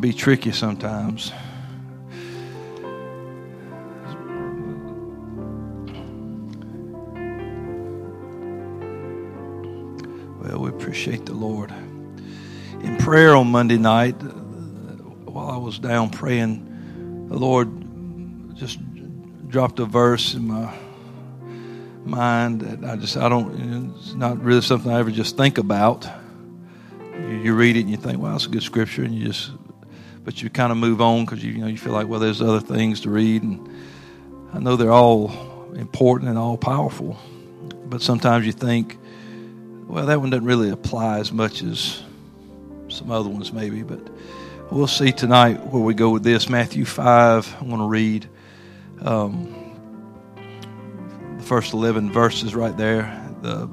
[0.00, 1.32] be tricky sometimes.
[10.40, 11.70] Well, we appreciate the Lord.
[12.80, 14.26] In prayer on Monday night, uh,
[15.26, 17.68] while I was down praying, the Lord
[18.56, 18.78] just
[19.48, 20.74] dropped a verse in my
[22.04, 26.08] mind that I just I don't it's not really something I ever just think about.
[27.12, 29.50] You, you read it and you think, well, that's a good scripture, and you just
[30.24, 32.42] but you kind of move on because you, you know you feel like well there's
[32.42, 33.68] other things to read and
[34.52, 37.18] I know they're all important and all powerful
[37.86, 38.98] but sometimes you think
[39.86, 42.02] well that one doesn't really apply as much as
[42.88, 44.00] some other ones maybe but
[44.70, 46.48] we'll see tonight where we go with this.
[46.48, 48.28] Matthew 5 I'm going to read
[49.02, 49.76] um,
[51.36, 53.26] the first 11 verses right there.
[53.42, 53.68] The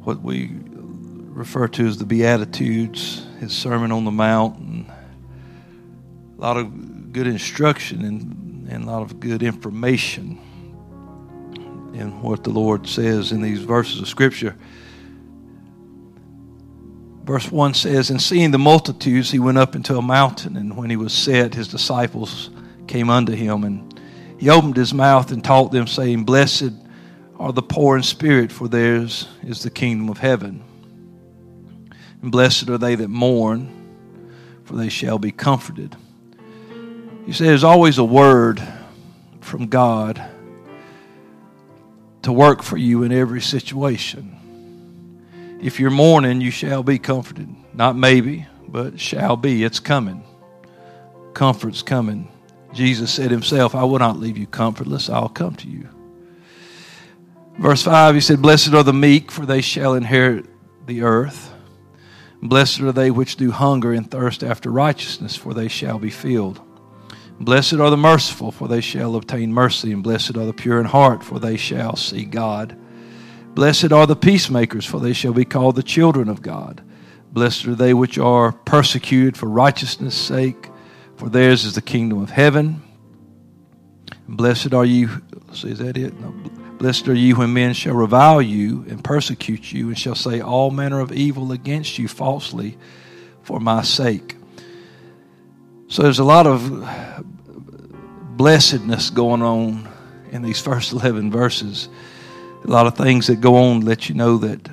[0.00, 4.92] what we refer to as the beatitudes his sermon on the mount and
[6.38, 10.38] a lot of good instruction and, and a lot of good information
[11.94, 14.56] in what the Lord says in these verses of Scripture.
[17.24, 20.90] Verse 1 says, And seeing the multitudes, he went up into a mountain, and when
[20.90, 22.50] he was set, his disciples
[22.86, 24.00] came unto him, and
[24.38, 26.72] he opened his mouth and taught them, saying, Blessed
[27.36, 30.62] are the poor in spirit, for theirs is the kingdom of heaven.
[32.22, 33.74] And blessed are they that mourn,
[34.64, 35.96] for they shall be comforted.
[37.28, 38.58] You see, there's always a word
[39.42, 40.18] from God
[42.22, 45.60] to work for you in every situation.
[45.60, 47.54] If you're mourning, you shall be comforted.
[47.74, 49.62] Not maybe, but shall be.
[49.62, 50.24] It's coming.
[51.34, 52.32] Comfort's coming.
[52.72, 55.86] Jesus said himself, I will not leave you comfortless, I'll come to you.
[57.58, 60.46] Verse 5, he said, Blessed are the meek, for they shall inherit
[60.86, 61.52] the earth.
[62.40, 66.62] Blessed are they which do hunger and thirst after righteousness, for they shall be filled.
[67.40, 70.86] Blessed are the merciful, for they shall obtain mercy, and blessed are the pure in
[70.86, 72.76] heart, for they shall see God.
[73.54, 76.82] Blessed are the peacemakers, for they shall be called the children of God.
[77.32, 80.68] Blessed are they which are persecuted for righteousness' sake,
[81.16, 82.82] for theirs is the kingdom of heaven.
[84.26, 85.22] Blessed are you.
[85.52, 86.18] See, is that it?
[86.20, 86.30] No.
[86.78, 90.70] Blessed are you when men shall revile you and persecute you, and shall say all
[90.70, 92.78] manner of evil against you falsely
[93.42, 94.37] for my sake.
[95.90, 96.70] So there's a lot of
[98.36, 99.88] blessedness going on
[100.30, 101.88] in these first 11 verses.
[102.62, 104.68] A lot of things that go on to let you know that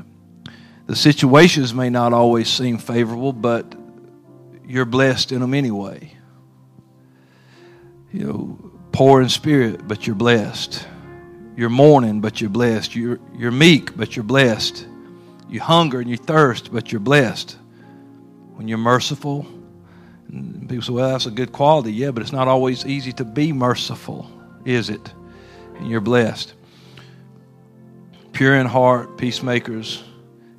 [0.87, 3.75] the situations may not always seem favorable, but
[4.65, 6.11] you're blessed in them anyway.
[8.11, 10.85] You know, poor in spirit, but you're blessed.
[11.55, 12.93] You're mourning, but you're blessed.
[12.93, 14.85] You're, you're meek, but you're blessed.
[15.47, 17.57] You hunger and you thirst, but you're blessed.
[18.55, 19.47] When you're merciful,
[20.29, 21.93] and people say, well, that's a good quality.
[21.93, 24.29] Yeah, but it's not always easy to be merciful,
[24.65, 25.13] is it?
[25.77, 26.53] And you're blessed.
[28.31, 30.03] Pure in heart, peacemakers.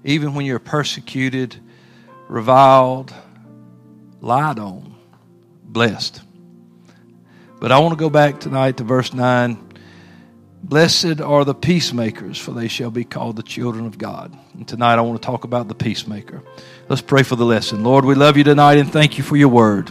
[0.05, 1.56] Even when you're persecuted,
[2.28, 3.12] reviled,
[4.21, 4.94] lied on,
[5.65, 6.21] blessed.
[7.59, 9.66] But I want to go back tonight to verse 9.
[10.66, 14.37] Blessed are the peacemakers, for they shall be called the children of God.
[14.54, 16.43] And tonight I want to talk about the peacemaker.
[16.88, 17.84] Let's pray for the lesson.
[17.84, 19.88] Lord, we love you tonight and thank you for your word.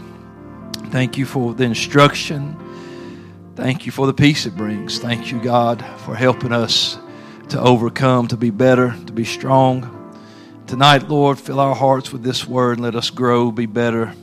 [0.92, 2.58] Thank you for the instruction.
[3.56, 5.00] Thank you for the peace it brings.
[5.00, 6.98] Thank you, God, for helping us
[7.50, 10.14] to overcome, to be better, to be strong.
[10.68, 14.14] Tonight, Lord, fill our hearts with this word and let us grow, be better,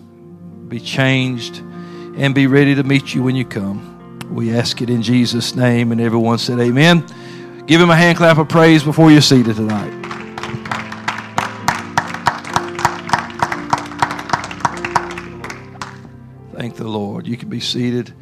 [0.69, 3.92] be changed, and be ready to meet you when you come.
[4.32, 7.04] We ask it in Jesus' name, and everyone said, Amen.
[7.66, 9.91] Give him a hand clap of praise before you're seated tonight.
[16.54, 17.26] Thank the Lord.
[17.26, 18.15] You can be seated.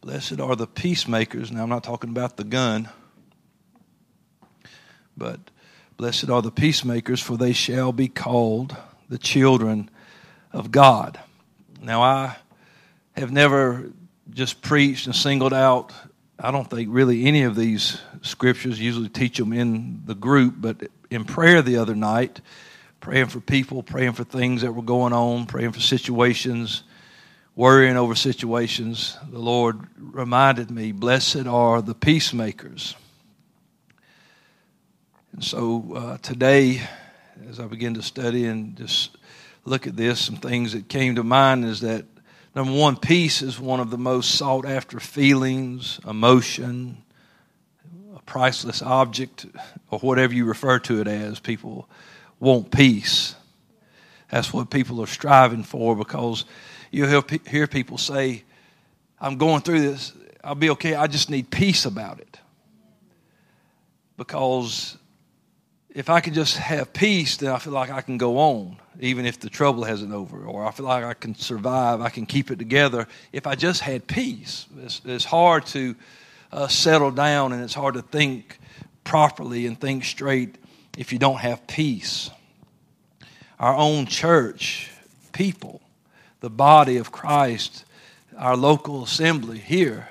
[0.00, 1.52] Blessed are the peacemakers.
[1.52, 2.88] Now, I'm not talking about the gun,
[5.16, 5.38] but
[5.96, 8.76] blessed are the peacemakers, for they shall be called
[9.08, 9.88] the children
[10.52, 11.18] of God.
[11.80, 12.36] Now, I
[13.16, 13.90] have never
[14.30, 15.92] just preached and singled out,
[16.38, 20.88] I don't think really any of these scriptures, usually teach them in the group, but
[21.10, 22.40] in prayer the other night,
[23.00, 26.82] praying for people, praying for things that were going on, praying for situations,
[27.54, 32.96] worrying over situations, the Lord reminded me, Blessed are the peacemakers.
[35.32, 36.82] And so uh, today,
[37.48, 39.16] as I begin to study and just
[39.64, 42.04] look at this, some things that came to mind is that
[42.54, 47.02] number one, peace is one of the most sought after feelings, emotion,
[48.16, 49.46] a priceless object,
[49.90, 51.38] or whatever you refer to it as.
[51.38, 51.88] People
[52.40, 53.34] want peace.
[54.30, 56.44] That's what people are striving for because
[56.90, 58.44] you hear, hear people say,
[59.20, 60.12] I'm going through this.
[60.42, 60.94] I'll be okay.
[60.94, 62.38] I just need peace about it.
[64.16, 64.96] Because
[65.94, 69.26] if I can just have peace, then I feel like I can go on, even
[69.26, 72.50] if the trouble hasn't over, or I feel like I can survive, I can keep
[72.50, 73.06] it together.
[73.32, 75.94] If I just had peace, it's, it's hard to
[76.50, 78.58] uh, settle down and it's hard to think
[79.04, 80.56] properly and think straight
[80.96, 82.30] if you don't have peace.
[83.58, 84.90] Our own church,
[85.32, 85.82] people,
[86.40, 87.84] the body of Christ,
[88.36, 90.08] our local assembly here,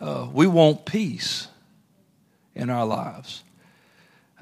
[0.00, 1.48] uh, we want peace
[2.54, 3.42] in our lives.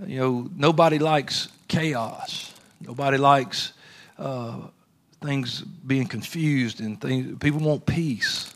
[0.05, 2.53] You know, nobody likes chaos.
[2.81, 3.73] Nobody likes
[4.19, 4.61] uh,
[5.23, 7.39] things being confused and things.
[7.39, 8.53] People want peace.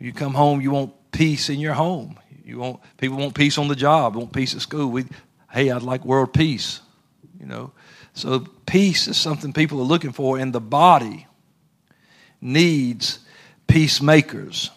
[0.00, 2.18] You come home, you want peace in your home.
[2.44, 4.88] You want people want peace on the job, want peace at school.
[4.88, 5.04] We,
[5.50, 6.80] hey, I'd like world peace.
[7.38, 7.72] You know,
[8.14, 11.26] so peace is something people are looking for, and the body
[12.40, 13.20] needs
[13.66, 14.70] peacemakers.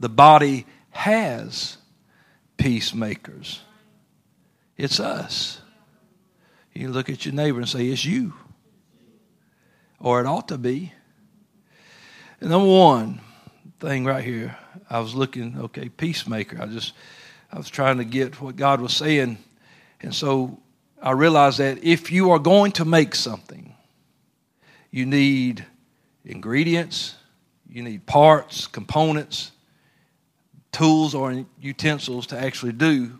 [0.00, 1.76] The body has
[2.56, 3.60] peacemakers.
[4.78, 5.60] It's us.
[6.72, 8.32] You look at your neighbor and say, It's you.
[9.98, 10.92] Or it ought to be.
[12.40, 13.20] And number one
[13.80, 14.56] thing right here,
[14.88, 16.62] I was looking, okay, peacemaker.
[16.62, 16.92] I just,
[17.52, 19.38] I was trying to get what God was saying.
[20.00, 20.60] And so
[21.02, 23.74] I realized that if you are going to make something,
[24.92, 25.66] you need
[26.24, 27.16] ingredients,
[27.68, 29.50] you need parts, components,
[30.70, 33.18] tools, or utensils to actually do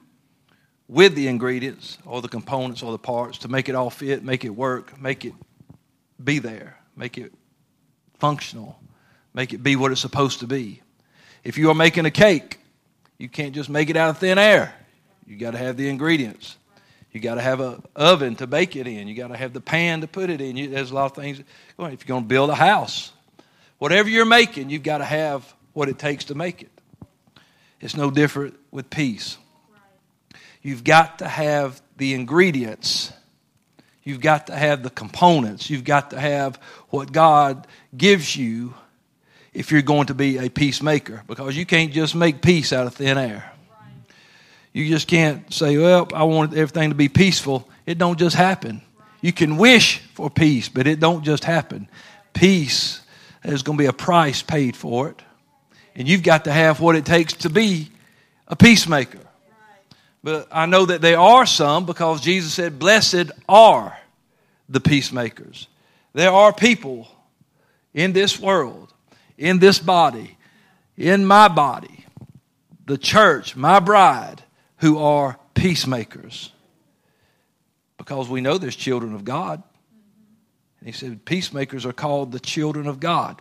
[0.89, 4.45] with the ingredients or the components or the parts to make it all fit, make
[4.45, 5.35] it work, make it
[6.23, 7.33] be there, make it
[8.19, 8.79] functional,
[9.35, 10.81] make it be what it's supposed to be.
[11.45, 12.59] If you are making a cake,
[13.19, 14.75] you can't just make it out of thin air.
[15.27, 16.57] You got to have the ingredients.
[17.13, 19.09] You got to have an oven to bake it in.
[19.09, 20.57] You got to have the pan to put it in.
[20.57, 21.39] You, there's a lot of things.
[21.39, 21.47] If
[21.79, 23.13] you're going to build a house,
[23.79, 26.71] whatever you're making, you've got to have what it takes to make it.
[27.81, 29.39] It's no different with peace.
[30.63, 33.13] You've got to have the ingredients.
[34.05, 35.69] You've got to have the components.
[35.71, 36.57] You've got to have
[36.89, 37.67] what God
[37.97, 38.75] gives you
[39.53, 42.95] if you're going to be a peacemaker because you can't just make peace out of
[42.95, 43.53] thin air.
[44.73, 47.69] You just can't say, well, I want everything to be peaceful.
[47.87, 48.83] It don't just happen.
[49.21, 51.89] You can wish for peace, but it don't just happen.
[52.33, 53.01] Peace,
[53.43, 55.23] there's going to be a price paid for it.
[55.97, 57.91] And you've got to have what it takes to be
[58.47, 59.19] a peacemaker.
[60.23, 63.97] But I know that there are some because Jesus said, Blessed are
[64.69, 65.69] the peacemakers.
[66.13, 67.09] There are people
[67.95, 68.93] in this world,
[69.37, 70.37] in this body,
[70.97, 72.05] in my body,
[72.87, 74.43] the church, my bride,
[74.79, 76.53] who are peacemakers.
[77.97, 79.63] Because we know there's children of God.
[80.81, 83.41] And he said, Peacemakers are called the children of God.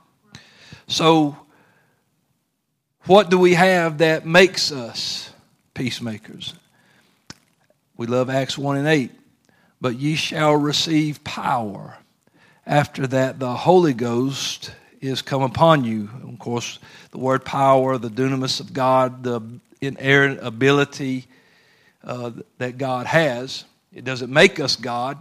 [0.88, 1.38] So,
[3.06, 5.32] what do we have that makes us
[5.74, 6.54] peacemakers?
[7.98, 9.12] We love Acts 1 and 8.
[9.82, 11.98] But ye shall receive power
[12.66, 14.72] after that the Holy Ghost
[15.02, 16.10] is come upon you.
[16.28, 16.80] Of course,
[17.12, 19.42] the word power, the dunamis of God, the
[19.82, 21.28] inerrant ability
[22.04, 23.66] uh, that God has.
[23.94, 25.18] It doesn't make us God,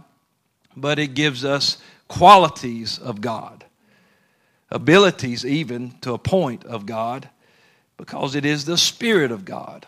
[0.75, 3.65] but it gives us qualities of God,
[4.69, 7.29] abilities even to a point of God,
[7.97, 9.85] because it is the Spirit of God.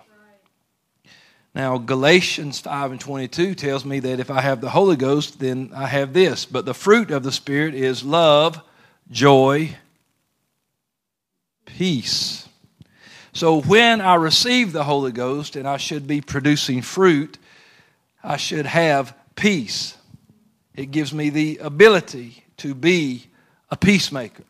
[1.55, 5.71] Now, Galatians 5 and 22 tells me that if I have the Holy Ghost, then
[5.75, 6.45] I have this.
[6.45, 8.61] But the fruit of the Spirit is love,
[9.09, 9.75] joy,
[11.65, 12.47] peace.
[13.33, 17.37] So when I receive the Holy Ghost and I should be producing fruit,
[18.23, 19.97] I should have peace.
[20.75, 23.25] It gives me the ability to be
[23.71, 24.43] a peacemaker.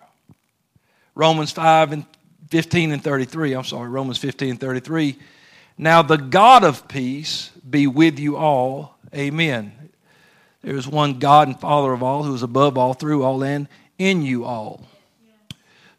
[1.15, 2.05] Romans 5 and
[2.49, 5.17] 15 and 33, I'm sorry, Romans 15 and 33
[5.79, 8.97] now the God of peace be with you all.
[9.15, 9.71] Amen.
[10.61, 13.69] There is one God and Father of all who is above all, through all, and
[13.97, 14.85] in you all.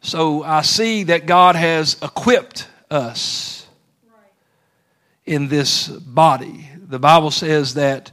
[0.01, 3.67] So I see that God has equipped us
[5.25, 6.69] in this body.
[6.87, 8.11] The Bible says that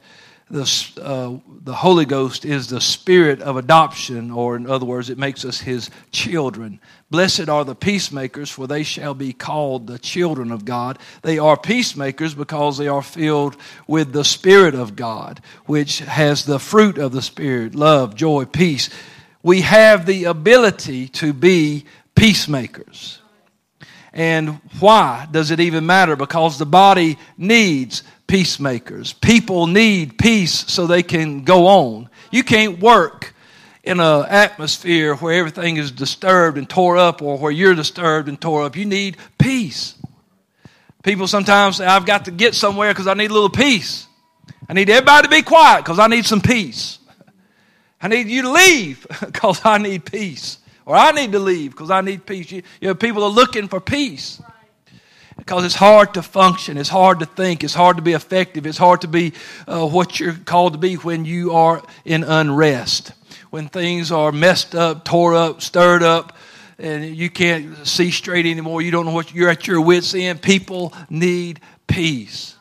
[0.50, 0.62] the,
[1.02, 5.44] uh, the Holy Ghost is the spirit of adoption, or in other words, it makes
[5.44, 6.80] us his children.
[7.11, 10.99] Blessed are the peacemakers, for they shall be called the children of God.
[11.23, 16.59] They are peacemakers because they are filled with the Spirit of God, which has the
[16.59, 18.91] fruit of the Spirit love, joy, peace.
[19.43, 23.21] We have the ability to be peacemakers.
[24.12, 26.15] And why does it even matter?
[26.15, 29.15] Because the body needs peacemakers.
[29.15, 32.11] People need peace so they can go on.
[32.31, 33.35] You can't work
[33.88, 38.38] in an atmosphere where everything is disturbed and tore up or where you're disturbed and
[38.38, 38.76] tore up.
[38.76, 39.95] You need peace.
[41.02, 44.07] People sometimes say, I've got to get somewhere because I need a little peace.
[44.68, 46.99] I need everybody to be quiet because I need some peace.
[48.00, 50.59] I need you to leave because I need peace.
[50.85, 52.52] Or I need to leave because I need peace.
[52.52, 54.40] You, you know, people are looking for peace
[55.38, 58.76] because it's hard to function, it's hard to think, it's hard to be effective, it's
[58.76, 59.33] hard to be
[59.66, 63.12] uh, what you're called to be when you are in unrest,
[63.50, 66.37] when things are messed up, tore up, stirred up,
[66.78, 68.83] and you can't see straight anymore.
[68.83, 70.43] You don't know what you're at your wits' end.
[70.43, 72.55] People need peace.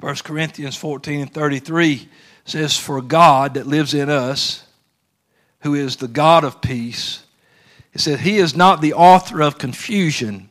[0.00, 2.08] 1 Corinthians 14 and 33
[2.44, 4.64] says, For God that lives in us,
[5.60, 7.24] who is the God of peace,
[7.92, 10.48] it said, He is not the author of confusion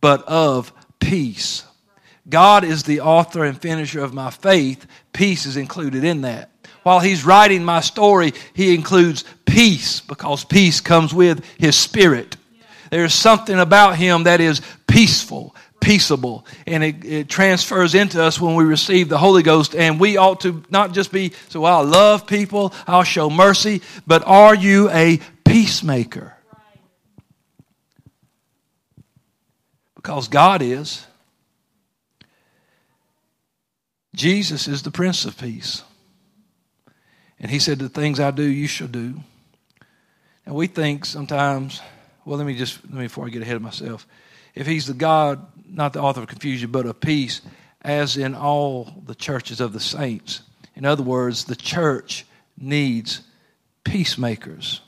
[0.00, 1.64] but of peace.
[2.28, 4.86] God is the author and finisher of my faith.
[5.12, 6.50] Peace is included in that.
[6.84, 12.36] While he's writing my story, he includes peace because peace comes with his spirit.
[12.90, 18.54] There's something about him that is peaceful, peaceable, and it, it, transfers into us when
[18.54, 19.74] we receive the Holy Ghost.
[19.74, 23.80] And we ought to not just be, so well, I love people, I'll show mercy,
[24.06, 26.36] but are you a peacemaker?
[29.96, 31.06] Because God is.
[34.14, 35.82] Jesus is the Prince of Peace.
[37.38, 39.14] And he said, The things I do, you shall do.
[40.46, 41.80] And we think sometimes,
[42.24, 44.06] well, let me just, let me, before I get ahead of myself,
[44.54, 47.40] if he's the God, not the author of confusion, but of peace,
[47.82, 50.42] as in all the churches of the saints.
[50.74, 52.24] In other words, the church
[52.58, 53.20] needs
[53.84, 54.80] peacemakers.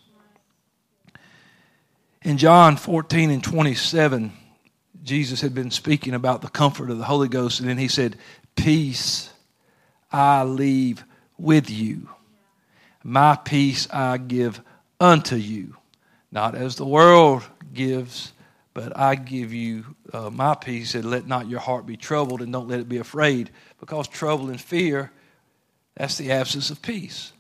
[2.22, 4.32] In John 14 and 27,
[5.02, 8.16] Jesus had been speaking about the comfort of the Holy Ghost, and then he said,
[8.56, 9.30] Peace
[10.10, 11.04] I leave
[11.38, 12.08] with you.
[13.08, 14.60] My peace I give
[14.98, 15.76] unto you.
[16.32, 18.32] Not as the world gives,
[18.74, 20.96] but I give you uh, my peace.
[20.96, 24.48] And let not your heart be troubled, and don't let it be afraid, because trouble
[24.48, 25.12] and fear,
[25.94, 27.30] that's the absence of peace.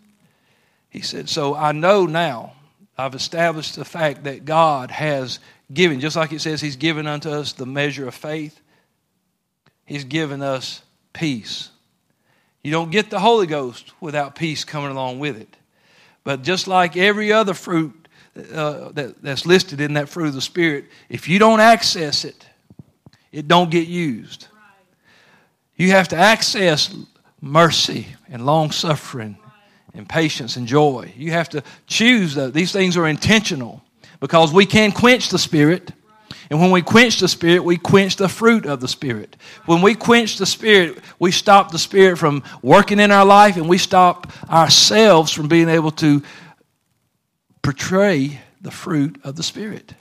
[0.88, 2.52] He said, So I know now,
[2.96, 5.40] I've established the fact that God has
[5.74, 8.60] given, just like it says, He's given unto us the measure of faith,
[9.84, 10.80] He's given us
[11.12, 11.70] peace.
[12.66, 15.56] You don't get the Holy Ghost without peace coming along with it.
[16.24, 20.40] But just like every other fruit uh, that, that's listed in that fruit of the
[20.40, 22.44] Spirit, if you don't access it,
[23.30, 24.48] it don't get used.
[25.76, 26.92] You have to access
[27.40, 29.38] mercy and long suffering
[29.94, 31.12] and patience and joy.
[31.16, 32.52] You have to choose that.
[32.52, 33.80] These things are intentional
[34.18, 35.92] because we can quench the Spirit.
[36.48, 39.36] And when we quench the Spirit, we quench the fruit of the Spirit.
[39.64, 43.68] When we quench the Spirit, we stop the Spirit from working in our life and
[43.68, 46.22] we stop ourselves from being able to
[47.62, 49.94] portray the fruit of the Spirit.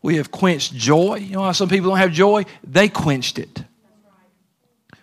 [0.00, 1.16] We have quenched joy.
[1.16, 2.44] You know how some people don't have joy?
[2.62, 3.62] They quenched it.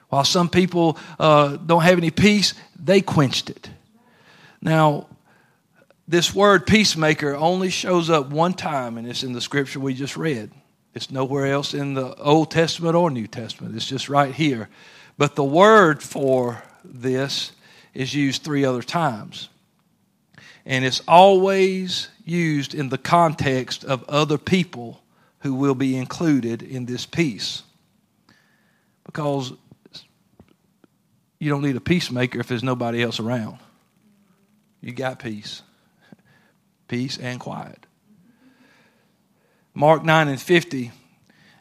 [0.10, 3.70] While some people uh, don't have any peace, they quenched it.
[4.62, 5.08] Now,
[6.08, 10.18] this word peacemaker only shows up one time, and it's in the scripture we just
[10.18, 10.52] read.
[10.94, 13.76] It's nowhere else in the Old Testament or New Testament.
[13.76, 14.70] It's just right here.
[15.18, 17.52] But the word for this
[17.94, 19.50] is used three other times.
[20.66, 25.02] And it's always used in the context of other people
[25.40, 27.64] who will be included in this peace.
[29.06, 29.54] Because
[31.40, 33.58] you don't need a peacemaker if there's nobody else around.
[34.82, 35.64] You got peace
[36.92, 37.86] peace, and quiet.
[39.74, 40.92] Mark 9 and 50,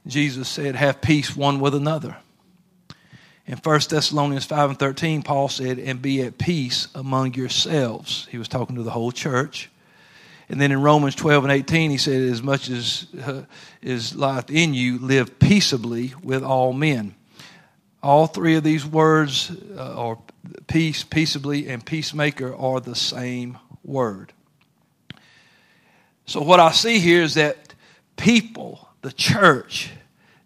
[0.07, 2.17] Jesus said, Have peace one with another.
[3.47, 8.26] In 1 Thessalonians 5 and 13, Paul said, And be at peace among yourselves.
[8.31, 9.71] He was talking to the whole church.
[10.49, 13.43] And then in Romans 12 and 18, he said, As much as uh,
[13.81, 17.14] is life in you, live peaceably with all men.
[18.02, 20.23] All three of these words, uh, or
[20.67, 24.33] peace, peaceably, and peacemaker, are the same word.
[26.26, 27.70] So, what I see here is that
[28.21, 29.91] people, the church,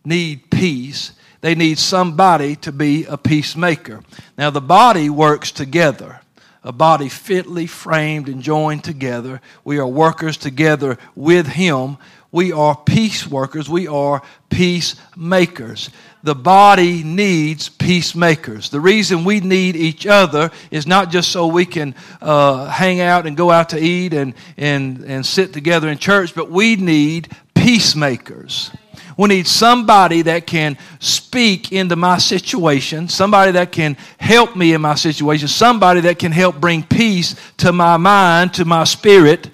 [0.04, 1.12] need peace.
[1.40, 4.02] They need somebody to be a peacemaker.
[4.38, 6.20] Now, the body works together.
[6.62, 9.42] A body fitly framed and joined together.
[9.64, 11.98] We are workers together with Him.
[12.34, 13.68] We are peace workers.
[13.68, 15.90] We are peacemakers
[16.24, 18.70] the body needs peacemakers.
[18.70, 23.26] The reason we need each other is not just so we can uh, hang out
[23.26, 27.28] and go out to eat and, and, and sit together in church, but we need
[27.54, 28.70] peacemakers.
[29.18, 34.80] We need somebody that can speak into my situation, somebody that can help me in
[34.80, 39.50] my situation, somebody that can help bring peace to my mind, to my spirit,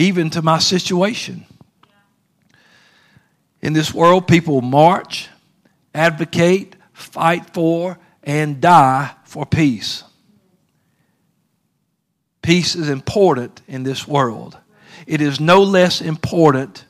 [0.00, 1.44] even to my situation.
[3.60, 5.28] In this world, people march,
[5.94, 10.02] advocate, fight for, and die for peace.
[12.42, 14.56] Peace is important in this world.
[15.06, 16.84] It is no less important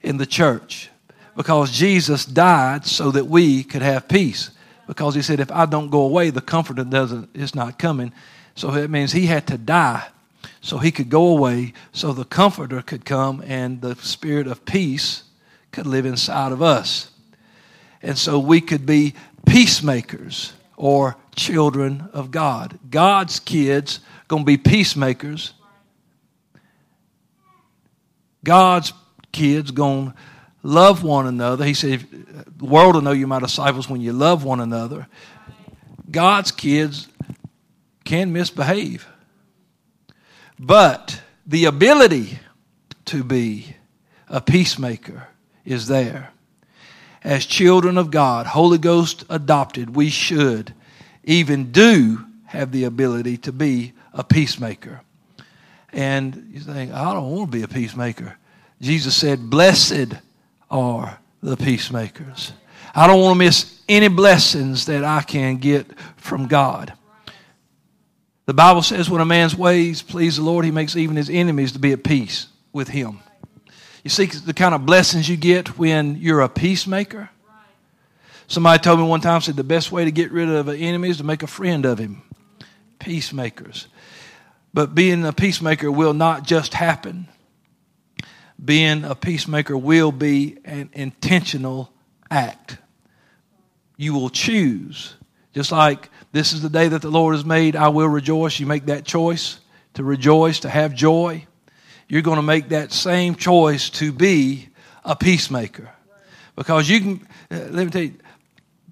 [0.00, 0.88] in the church
[1.34, 4.50] because Jesus died so that we could have peace.
[4.86, 8.12] Because he said, if I don't go away, the comforter doesn't is not coming.
[8.54, 10.06] So that means he had to die
[10.66, 15.22] so he could go away so the comforter could come and the spirit of peace
[15.70, 17.12] could live inside of us.
[18.02, 19.14] And so we could be
[19.46, 22.80] peacemakers or children of God.
[22.90, 25.52] God's kids going to be peacemakers.
[28.42, 28.92] God's
[29.30, 30.14] kids going to
[30.64, 31.64] love one another.
[31.64, 32.08] He said,
[32.56, 35.06] the world will know you're my disciples when you love one another.
[36.10, 37.06] God's kids
[38.04, 39.06] can misbehave.
[40.58, 42.38] But the ability
[43.06, 43.76] to be
[44.28, 45.28] a peacemaker
[45.64, 46.30] is there.
[47.22, 50.72] As children of God, Holy Ghost adopted, we should
[51.24, 55.00] even do have the ability to be a peacemaker.
[55.92, 58.36] And you think, I don't want to be a peacemaker.
[58.80, 60.14] Jesus said, Blessed
[60.70, 62.52] are the peacemakers.
[62.94, 65.86] I don't want to miss any blessings that I can get
[66.16, 66.92] from God.
[68.46, 71.72] The Bible says when a man's ways please the Lord, he makes even his enemies
[71.72, 73.20] to be at peace with him.
[74.04, 77.28] You see the kind of blessings you get when you're a peacemaker?
[78.46, 81.08] Somebody told me one time, said the best way to get rid of an enemy
[81.08, 82.22] is to make a friend of him.
[83.00, 83.88] Peacemakers.
[84.72, 87.26] But being a peacemaker will not just happen.
[88.64, 91.92] Being a peacemaker will be an intentional
[92.30, 92.78] act.
[93.96, 95.16] You will choose.
[95.52, 98.60] Just like this is the day that the Lord has made, I will rejoice.
[98.60, 99.58] You make that choice
[99.94, 101.46] to rejoice, to have joy.
[102.08, 104.68] You're going to make that same choice to be
[105.02, 105.90] a peacemaker.
[106.54, 108.14] Because you can, uh, let me tell you,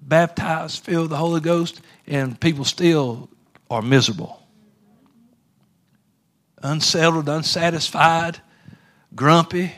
[0.01, 3.29] baptized, filled with the Holy Ghost, and people still
[3.69, 4.41] are miserable.
[6.63, 8.41] Unsettled, unsatisfied,
[9.13, 9.71] grumpy,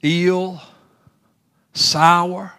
[0.00, 0.62] ill,
[1.72, 2.52] sour.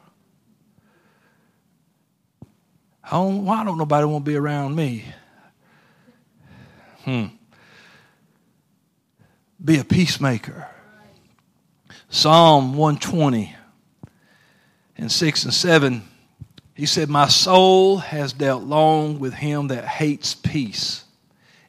[3.21, 5.05] Why don't nobody want to be around me?
[7.03, 7.25] Hmm.
[9.63, 10.67] Be a peacemaker.
[12.09, 13.55] Psalm 120
[14.97, 16.03] and 6 and 7,
[16.75, 21.03] he said, My soul has dealt long with him that hates peace.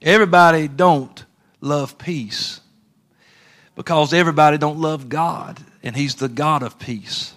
[0.01, 1.25] Everybody don't
[1.61, 2.61] love peace
[3.75, 7.35] because everybody don't love God, and he's the God of peace.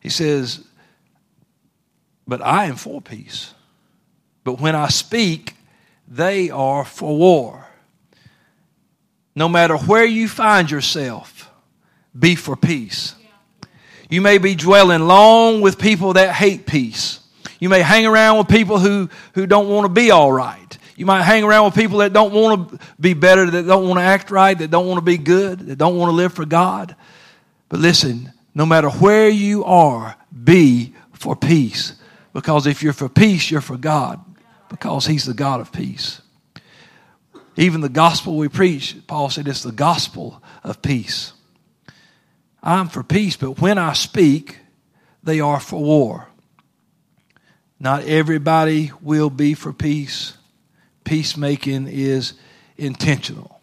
[0.00, 0.64] He says,
[2.26, 3.54] But I am for peace.
[4.44, 5.54] But when I speak,
[6.08, 7.66] they are for war.
[9.34, 11.50] No matter where you find yourself,
[12.16, 13.14] be for peace.
[14.08, 17.20] You may be dwelling long with people that hate peace.
[17.58, 20.78] You may hang around with people who, who don't want to be all right.
[20.96, 23.98] You might hang around with people that don't want to be better, that don't want
[23.98, 26.44] to act right, that don't want to be good, that don't want to live for
[26.44, 26.94] God.
[27.68, 31.94] But listen, no matter where you are, be for peace.
[32.34, 34.22] Because if you're for peace, you're for God.
[34.68, 36.20] Because He's the God of peace.
[37.56, 41.32] Even the gospel we preach, Paul said it's the gospel of peace.
[42.62, 44.58] I'm for peace, but when I speak,
[45.22, 46.28] they are for war.
[47.78, 50.36] Not everybody will be for peace.
[51.04, 52.32] Peacemaking is
[52.76, 53.60] intentional.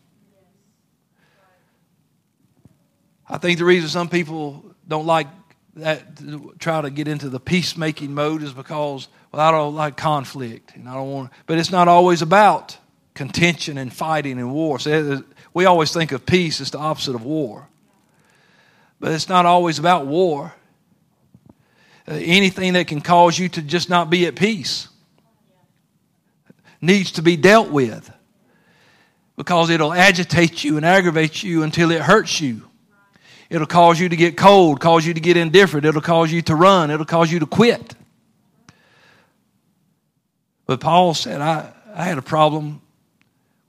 [3.27, 5.27] I think the reason some people don't like
[5.75, 10.75] that, try to get into the peacemaking mode is because, well, I don't like conflict,
[10.75, 11.31] and I don't want.
[11.45, 12.77] But it's not always about
[13.13, 14.79] contention and fighting and war.
[14.79, 17.67] So we always think of peace as the opposite of war.
[18.99, 20.53] But it's not always about war.
[22.07, 24.88] Uh, anything that can cause you to just not be at peace
[26.81, 28.12] needs to be dealt with
[29.36, 32.70] because it'll agitate you and aggravate you until it hurts you.
[33.51, 36.55] It'll cause you to get cold, cause you to get indifferent, it'll cause you to
[36.55, 37.95] run, it'll cause you to quit.
[40.65, 42.81] But Paul said, I, I had a problem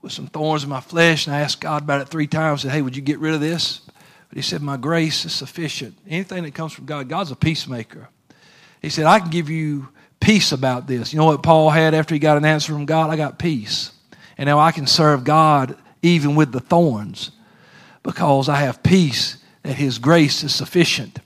[0.01, 2.61] with some thorns in my flesh, and I asked God about it three times.
[2.61, 3.81] I said, Hey, would you get rid of this?
[4.29, 5.97] But he said, My grace is sufficient.
[6.07, 8.07] Anything that comes from God, God's a peacemaker.
[8.81, 9.89] He said, I can give you
[10.21, 11.11] peace about this.
[11.11, 13.09] You know what Paul had after he got an answer from God?
[13.09, 13.91] I got peace.
[14.37, 17.31] And now I can serve God even with the thorns
[18.01, 21.19] because I have peace that His grace is sufficient.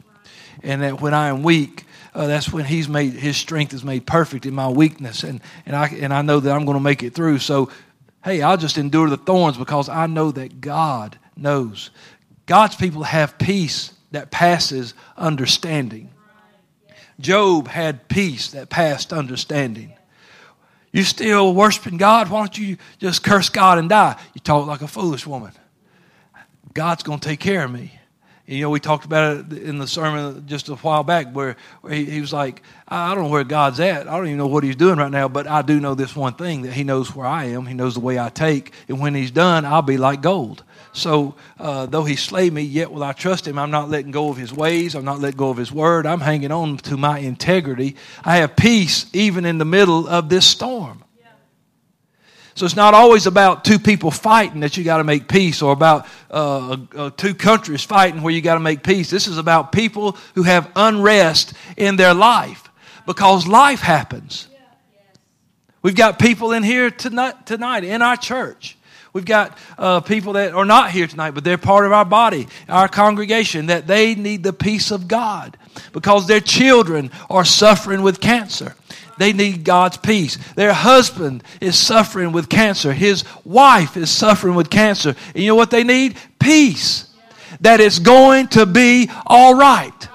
[0.63, 4.07] And that when I am weak, uh, that's when He's made His strength is made
[4.07, 5.23] perfect in my weakness.
[5.23, 7.39] And, and, I, and I know that I'm going to make it through.
[7.39, 7.69] So,
[8.23, 11.91] hey, I'll just endure the thorns because I know that God knows.
[12.45, 16.11] God's people have peace that passes understanding.
[17.19, 19.93] Job had peace that passed understanding.
[20.91, 22.29] You still worshiping God?
[22.29, 24.19] Why don't you just curse God and die?
[24.33, 25.51] You talk like a foolish woman.
[26.73, 27.99] God's going to take care of me.
[28.49, 31.93] You know, we talked about it in the sermon just a while back where, where
[31.93, 34.07] he, he, was like, I don't know where God's at.
[34.07, 36.33] I don't even know what he's doing right now, but I do know this one
[36.33, 37.65] thing that he knows where I am.
[37.65, 38.71] He knows the way I take.
[38.87, 40.63] And when he's done, I'll be like gold.
[40.93, 43.59] So, uh, though he slay me, yet will I trust him.
[43.59, 44.95] I'm not letting go of his ways.
[44.95, 46.05] I'm not letting go of his word.
[46.05, 47.97] I'm hanging on to my integrity.
[48.23, 51.03] I have peace even in the middle of this storm.
[52.57, 55.71] So it's not always about two people fighting that you got to make peace or
[55.71, 59.11] about uh, uh, two countries fighting where you got to make peace.
[59.11, 62.67] This is about people who have unrest in their life
[63.05, 64.47] because life happens.
[65.83, 68.75] We've got people in here tonight, tonight in our church.
[69.13, 72.47] We've got uh, people that are not here tonight, but they're part of our body,
[72.67, 75.57] our congregation, that they need the peace of God
[75.93, 78.73] because their children are suffering with cancer.
[79.17, 80.37] They need God's peace.
[80.55, 82.93] Their husband is suffering with cancer.
[82.93, 85.15] His wife is suffering with cancer.
[85.33, 86.17] And you know what they need?
[86.39, 87.09] Peace.
[87.61, 90.07] That it's going to be all right.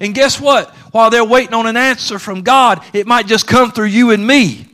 [0.00, 0.70] And guess what?
[0.92, 4.26] While they're waiting on an answer from God, it might just come through you and
[4.26, 4.66] me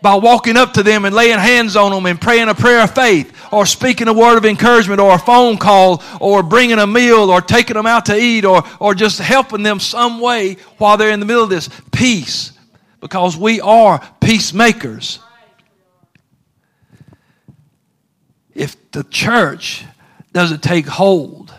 [0.00, 2.94] by walking up to them and laying hands on them and praying a prayer of
[2.94, 7.30] faith or speaking a word of encouragement or a phone call or bringing a meal
[7.30, 11.10] or taking them out to eat or, or just helping them some way while they're
[11.10, 11.68] in the middle of this.
[11.90, 12.52] Peace
[13.00, 15.18] because we are peacemakers.
[18.54, 19.84] If the church
[20.32, 21.54] doesn't take hold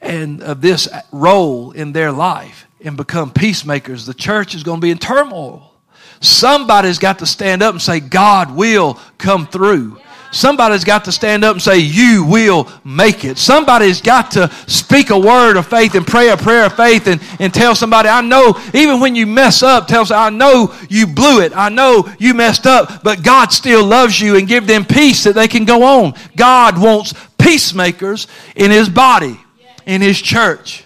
[0.00, 4.84] and of this role in their life and become peacemakers, the church is going to
[4.84, 5.72] be in turmoil.
[6.20, 10.00] Somebody's got to stand up and say, God will come through.
[10.32, 13.36] Somebody's got to stand up and say, You will make it.
[13.36, 17.20] Somebody's got to speak a word of faith and pray a prayer of faith and,
[17.38, 21.06] and tell somebody, I know, even when you mess up, tell somebody, I know you
[21.06, 21.52] blew it.
[21.54, 25.34] I know you messed up, but God still loves you and give them peace that
[25.34, 26.14] they can go on.
[26.34, 29.38] God wants peacemakers in His body,
[29.84, 30.84] in His church.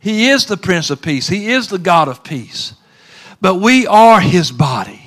[0.00, 2.72] He is the Prince of Peace, He is the God of peace.
[3.42, 4.99] But we are His body.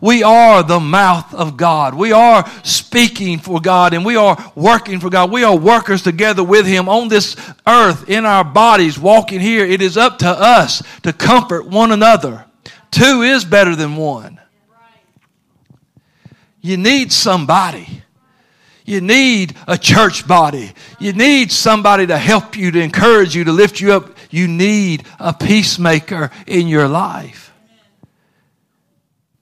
[0.00, 1.94] We are the mouth of God.
[1.94, 5.30] We are speaking for God and we are working for God.
[5.30, 7.36] We are workers together with Him on this
[7.66, 9.64] earth, in our bodies, walking here.
[9.66, 12.46] It is up to us to comfort one another.
[12.90, 14.40] Two is better than one.
[16.62, 18.02] You need somebody.
[18.84, 20.72] You need a church body.
[20.98, 24.16] You need somebody to help you, to encourage you, to lift you up.
[24.30, 27.49] You need a peacemaker in your life.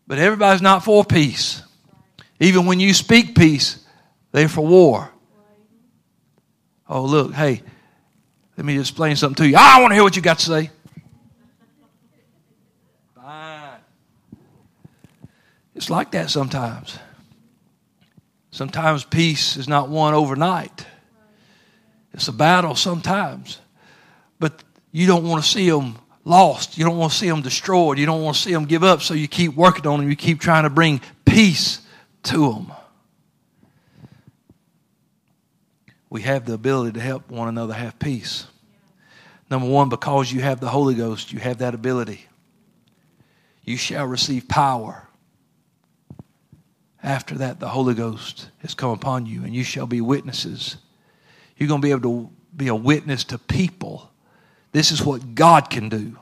[0.09, 1.63] But everybody's not for peace.
[2.41, 3.85] Even when you speak peace,
[4.33, 5.11] they're for war.
[6.89, 7.63] Oh, look, hey,
[8.57, 9.57] let me explain something to you.
[9.57, 10.71] I want to hear what you got to say.
[15.75, 16.99] It's like that sometimes.
[18.51, 20.87] Sometimes peace is not won overnight.
[22.13, 23.61] It's a battle sometimes.
[24.41, 26.79] But you don't want to see them lost.
[26.79, 27.99] You don't want to see them destroyed.
[27.99, 29.03] You don't want to see them give up.
[29.03, 30.11] So you keep working on them.
[30.11, 31.81] You keep trying to bring peace
[32.25, 32.73] to them.
[36.11, 38.47] We have the ability to help one another have peace.
[39.51, 42.27] Number one, because you have the Holy Ghost, you have that ability.
[43.63, 45.07] You shall receive power.
[47.03, 50.77] After that, the Holy Ghost has come upon you, and you shall be witnesses.
[51.57, 54.11] You're going to be able to be a witness to people
[54.73, 56.17] this is what God can do.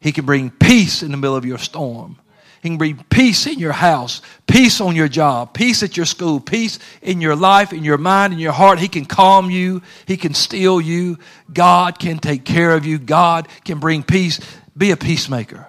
[0.00, 2.18] He can bring peace in the middle of your storm.
[2.62, 6.38] He can bring peace in your house, peace on your job, peace at your school,
[6.38, 8.78] peace in your life, in your mind, in your heart.
[8.78, 9.82] He can calm you.
[10.06, 11.18] He can steal you.
[11.52, 12.98] God can take care of you.
[12.98, 14.38] God can bring peace.
[14.76, 15.66] Be a peacemaker.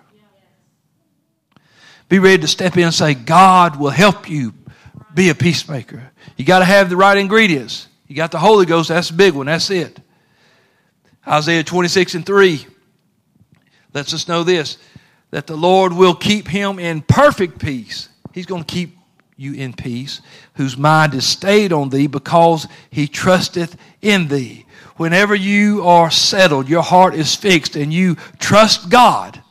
[2.10, 4.54] Be ready to step in and say, God will help you
[5.16, 6.12] be a peacemaker.
[6.38, 7.88] You got to have the right ingredients.
[8.08, 9.48] You got the Holy Ghost, that's a big one.
[9.48, 10.00] That's it.
[11.28, 12.66] Isaiah 26 and 3
[13.94, 14.78] lets us know this
[15.32, 18.08] that the Lord will keep him in perfect peace.
[18.34, 18.96] He's going to keep
[19.36, 20.22] you in peace,
[20.54, 24.66] whose mind is stayed on thee because he trusteth in thee.
[24.98, 29.42] Whenever you are settled, your heart is fixed, and you trust God.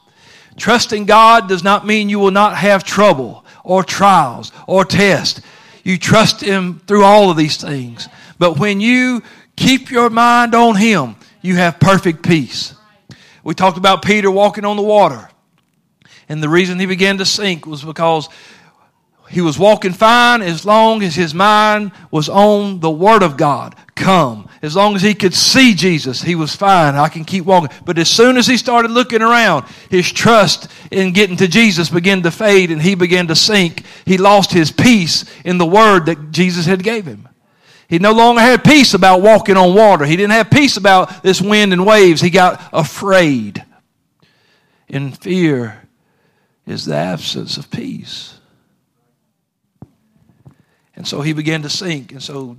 [0.57, 5.41] Trusting God does not mean you will not have trouble or trials or tests.
[5.83, 8.09] You trust Him through all of these things.
[8.39, 9.23] But when you
[9.57, 12.75] keep your mind on Him, you have perfect peace.
[13.45, 15.29] We talked about Peter walking on the water.
[16.29, 18.29] And the reason he began to sink was because
[19.29, 23.75] he was walking fine as long as his mind was on the Word of God.
[23.95, 24.49] Come.
[24.63, 26.95] As long as he could see Jesus, he was fine.
[26.95, 27.71] I can keep walking.
[27.85, 32.23] But as soon as he started looking around, his trust in getting to Jesus began
[32.23, 33.85] to fade and he began to sink.
[34.05, 37.29] He lost his peace in the Word that Jesus had gave him.
[37.93, 40.07] He no longer had peace about walking on water.
[40.07, 42.23] He didn't have peace about this wind and waves.
[42.23, 43.63] He got afraid.
[44.89, 45.87] And fear
[46.67, 48.41] is the absence of peace.
[50.97, 52.13] And so he began to sink.
[52.13, 52.57] And so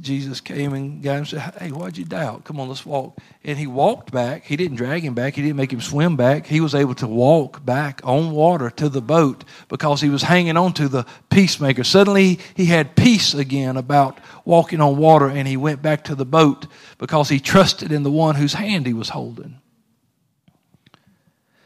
[0.00, 2.44] Jesus came and got him and said, Hey, why'd you doubt?
[2.44, 3.18] Come on, let's walk.
[3.44, 4.44] And he walked back.
[4.44, 5.34] He didn't drag him back.
[5.34, 6.46] He didn't make him swim back.
[6.46, 10.56] He was able to walk back on water to the boat because he was hanging
[10.56, 11.84] on to the peacemaker.
[11.84, 16.26] Suddenly he had peace again about walking on water and he went back to the
[16.26, 16.66] boat
[16.98, 19.60] because he trusted in the one whose hand he was holding.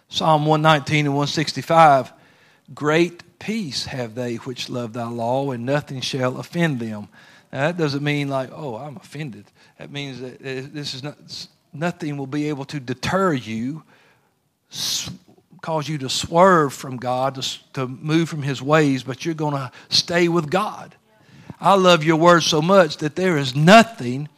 [0.08, 2.12] Psalm 119 and 165
[2.74, 7.08] Great peace have they which love thy law, and nothing shall offend them.
[7.52, 9.44] Now, that doesn't mean like, oh, I'm offended.
[9.78, 11.16] That means that this is not,
[11.72, 13.82] nothing will be able to deter you,
[15.60, 19.54] cause you to swerve from God, to, to move from His ways, but you're going
[19.54, 20.94] to stay with God.
[21.60, 24.28] I love your word so much that there is nothing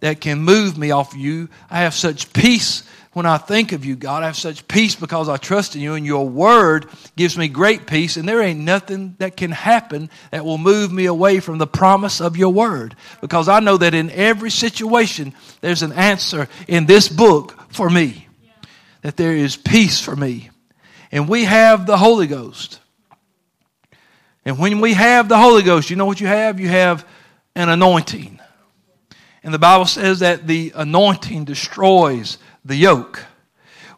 [0.00, 1.48] that can move me off of you.
[1.70, 2.84] I have such peace
[3.14, 4.22] when I think of you, God.
[4.22, 7.86] I have such peace because I trust in you, and your word gives me great
[7.86, 8.16] peace.
[8.16, 12.20] And there ain't nothing that can happen that will move me away from the promise
[12.20, 17.08] of your word because I know that in every situation, there's an answer in this
[17.08, 18.26] book for me,
[19.02, 20.50] that there is peace for me.
[21.10, 22.80] And we have the Holy Ghost.
[24.44, 26.60] And when we have the Holy Ghost, you know what you have?
[26.60, 27.06] You have
[27.54, 28.40] an anointing.
[29.44, 33.24] And the Bible says that the anointing destroys the yoke.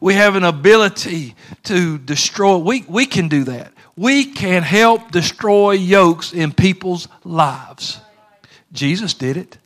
[0.00, 2.58] We have an ability to destroy.
[2.58, 3.72] We, we can do that.
[3.96, 8.00] We can help destroy yokes in people's lives.
[8.72, 9.58] Jesus did it.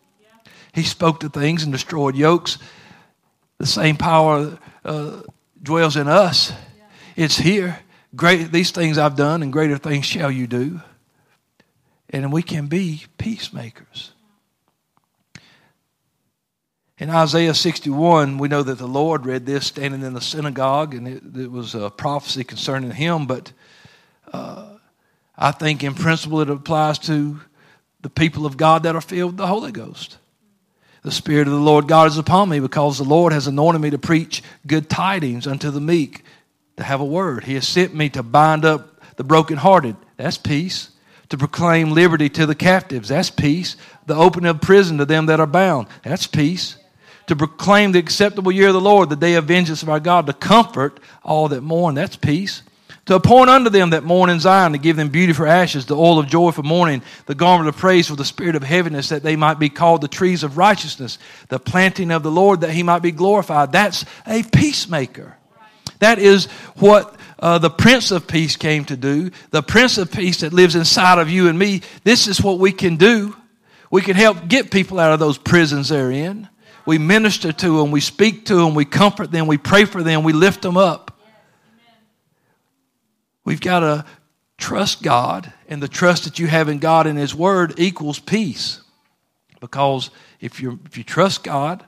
[0.72, 2.58] He spoke to things and destroyed yokes.
[3.58, 5.22] The same power uh,
[5.60, 6.52] dwells in us.
[7.16, 7.80] It's here.
[8.14, 10.80] Great, these things I've done, and greater things shall you do.
[12.08, 14.12] And we can be peacemakers.
[17.00, 21.08] In Isaiah 61, we know that the Lord read this standing in the synagogue, and
[21.08, 23.26] it, it was a prophecy concerning him.
[23.26, 23.52] But
[24.34, 24.74] uh,
[25.36, 27.40] I think, in principle, it applies to
[28.02, 30.18] the people of God that are filled with the Holy Ghost.
[31.02, 33.88] The Spirit of the Lord God is upon me because the Lord has anointed me
[33.88, 36.22] to preach good tidings unto the meek,
[36.76, 37.44] to have a word.
[37.44, 39.96] He has sent me to bind up the brokenhearted.
[40.18, 40.90] That's peace.
[41.30, 43.08] To proclaim liberty to the captives.
[43.08, 43.76] That's peace.
[44.04, 45.86] The opening of prison to them that are bound.
[46.02, 46.76] That's peace
[47.30, 50.26] to proclaim the acceptable year of the Lord, the day of vengeance of our God,
[50.26, 51.94] to comfort all that mourn.
[51.94, 52.64] That's peace.
[53.06, 55.96] To appoint unto them that mourn in Zion, to give them beauty for ashes, the
[55.96, 59.22] oil of joy for mourning, the garment of praise for the spirit of heaviness, that
[59.22, 62.82] they might be called the trees of righteousness, the planting of the Lord, that he
[62.82, 63.70] might be glorified.
[63.70, 65.36] That's a peacemaker.
[66.00, 66.46] That is
[66.78, 69.30] what uh, the Prince of Peace came to do.
[69.52, 71.82] The Prince of Peace that lives inside of you and me.
[72.02, 73.36] This is what we can do.
[73.88, 76.48] We can help get people out of those prisons they're in.
[76.90, 80.24] We minister to them, we speak to them, we comfort them, we pray for them,
[80.24, 81.16] we lift them up.
[83.44, 84.04] We've got to
[84.58, 88.80] trust God, and the trust that you have in God and His Word equals peace.
[89.60, 91.84] Because if, you if you trust God,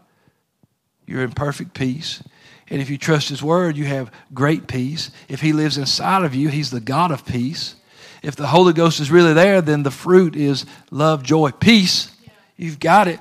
[1.05, 2.23] you're in perfect peace.
[2.69, 5.11] And if you trust His Word, you have great peace.
[5.27, 7.75] If He lives inside of you, He's the God of peace.
[8.23, 12.15] If the Holy Ghost is really there, then the fruit is love, joy, peace.
[12.57, 13.19] You've got it.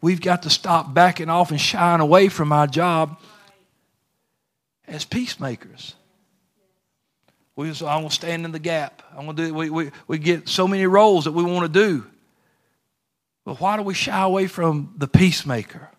[0.00, 3.20] We've got to stop backing off and shying away from our job
[4.86, 5.94] as peacemakers.
[7.56, 9.02] We, so I'm going to stand in the gap.
[9.10, 9.54] I'm going to do.
[9.54, 12.06] We, we, we get so many roles that we want to do.
[13.44, 15.90] But why do we shy away from the peacemaker?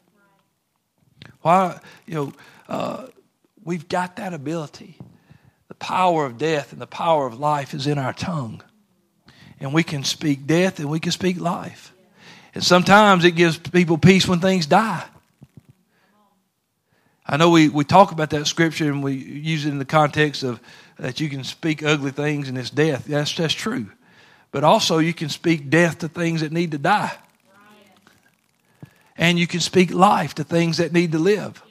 [1.42, 2.34] Why, you know,
[2.70, 3.08] uh,
[3.64, 4.98] we've got that ability.
[5.68, 8.62] The power of death and the power of life is in our tongue.
[9.60, 11.94] And we can speak death and we can speak life.
[12.54, 15.06] And sometimes it gives people peace when things die.
[17.26, 20.42] I know we, we talk about that scripture and we use it in the context
[20.42, 20.60] of
[20.98, 23.06] that you can speak ugly things and it's death.
[23.06, 23.92] That's, that's true.
[24.52, 27.12] But also, you can speak death to things that need to die.
[29.16, 31.62] And you can speak life to things that need to live.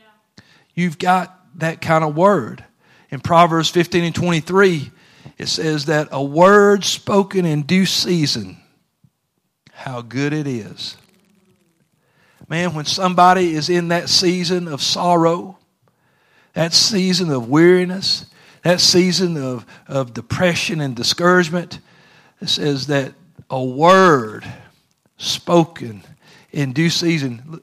[0.74, 2.64] You've got that kind of word.
[3.10, 4.92] In Proverbs 15 and 23,
[5.38, 8.58] it says that a word spoken in due season
[9.78, 10.96] how good it is.
[12.48, 15.56] Man, when somebody is in that season of sorrow,
[16.54, 18.26] that season of weariness,
[18.64, 21.78] that season of, of depression and discouragement,
[22.40, 23.14] it says that
[23.50, 24.44] a word
[25.16, 26.02] spoken
[26.50, 27.60] in due season.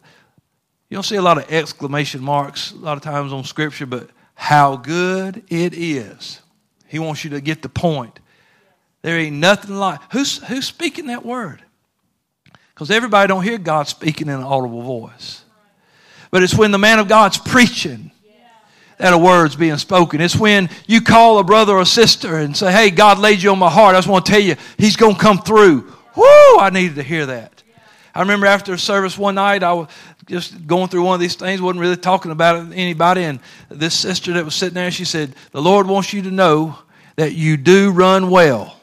[0.89, 4.09] You don't see a lot of exclamation marks a lot of times on Scripture, but
[4.35, 6.39] how good it is.
[6.87, 8.21] He wants you to get the point.
[9.01, 11.64] There ain't nothing like who's who's speaking that word?
[12.75, 15.43] Because everybody don't hear God speaking in an audible voice.
[16.29, 18.11] But it's when the man of God's preaching
[18.97, 20.19] that a word's being spoken.
[20.19, 23.59] It's when you call a brother or sister and say, Hey, God laid you on
[23.59, 23.95] my heart.
[23.95, 25.91] I just want to tell you, He's going to come through.
[26.15, 26.57] Whoo!
[26.59, 27.63] I needed to hear that.
[28.13, 29.89] I remember after a service one night, I was
[30.25, 33.39] just going through one of these things, wasn't really talking about it to anybody, and
[33.69, 36.79] this sister that was sitting there, she said, The Lord wants you to know
[37.17, 38.79] that you do run well.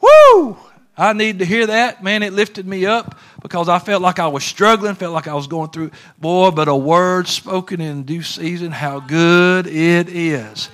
[0.00, 0.58] Woo!
[0.98, 2.02] I needed to hear that.
[2.02, 5.34] Man, it lifted me up because I felt like I was struggling, felt like I
[5.34, 5.90] was going through.
[6.18, 10.70] Boy, but a word spoken in due season, how good it is.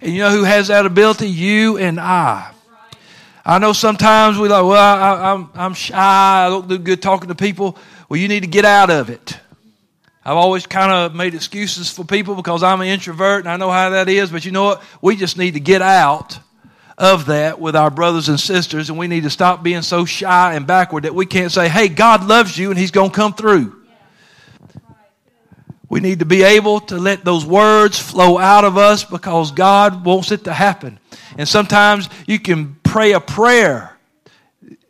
[0.00, 1.28] And you know who has that ability?
[1.28, 2.52] You and I.
[3.44, 5.96] I know sometimes we like, well, I, am I'm, I'm shy.
[5.96, 7.76] I don't do good talking to people.
[8.08, 9.38] Well, you need to get out of it.
[10.24, 13.70] I've always kind of made excuses for people because I'm an introvert and I know
[13.70, 14.30] how that is.
[14.30, 14.82] But you know what?
[15.00, 16.38] We just need to get out
[16.98, 20.54] of that with our brothers and sisters, and we need to stop being so shy
[20.54, 23.32] and backward that we can't say, hey, God loves you and He's going to come
[23.32, 23.76] through.
[25.88, 30.04] We need to be able to let those words flow out of us because God
[30.04, 30.98] wants it to happen.
[31.38, 33.94] And sometimes you can pray a prayer.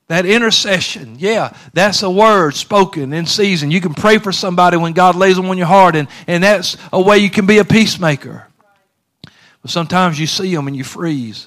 [0.09, 3.71] That intercession, yeah, that's a word spoken in season.
[3.71, 6.79] You can pray for somebody when God lays them on your heart, and, and that's
[6.91, 8.47] a way you can be a peacemaker.
[9.61, 11.47] But sometimes you see them and you freeze.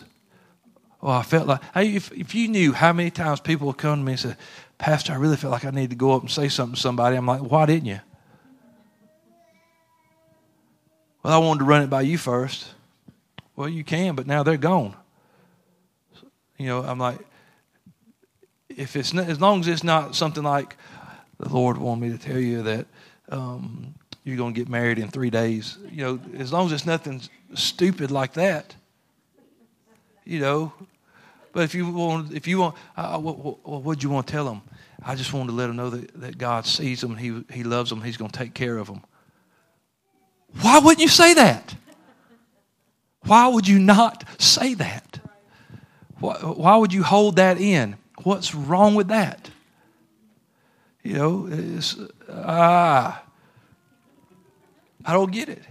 [1.04, 4.06] Oh, I felt like, if, if you knew how many times people would come to
[4.06, 4.36] me and say,
[4.78, 7.16] Pastor, I really feel like I need to go up and say something to somebody.
[7.16, 8.00] I'm like, why didn't you?
[11.24, 12.68] Well, I wanted to run it by you first.
[13.56, 14.96] Well, you can, but now they're gone.
[16.58, 17.20] You know, I'm like,
[18.70, 20.76] if it's not, as long as it's not something like
[21.40, 22.86] the Lord wanted me to tell you that
[23.30, 25.78] um, you're going to get married in three days.
[25.90, 27.22] You know, as long as it's nothing
[27.56, 28.76] stupid like that.
[30.24, 30.74] You know,
[31.54, 34.62] but if you want, if you want, uh, what, what, you want to tell them?
[35.04, 37.90] I just wanted to let them know that, that God sees them, He He loves
[37.90, 39.04] them, He's going to take care of them.
[40.62, 41.76] Why wouldn't you say that?
[43.24, 45.20] Why would you not say that?
[46.20, 47.96] Why, why would you hold that in?
[48.24, 49.50] What's wrong with that?
[51.04, 51.98] You know, it's,
[52.30, 53.24] ah,
[55.04, 55.64] I don't get it.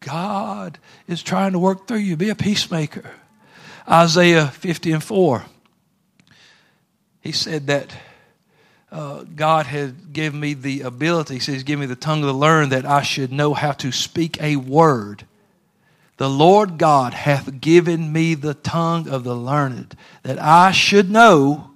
[0.00, 2.16] God is trying to work through you.
[2.16, 3.10] Be a peacemaker.
[3.88, 5.44] Isaiah 50 and 4.
[7.20, 7.94] He said that
[8.90, 12.70] uh, God had given me the ability, he says, give me the tongue to learn
[12.70, 15.24] that I should know how to speak a word.
[16.16, 21.72] The Lord God hath given me the tongue of the learned, that I should know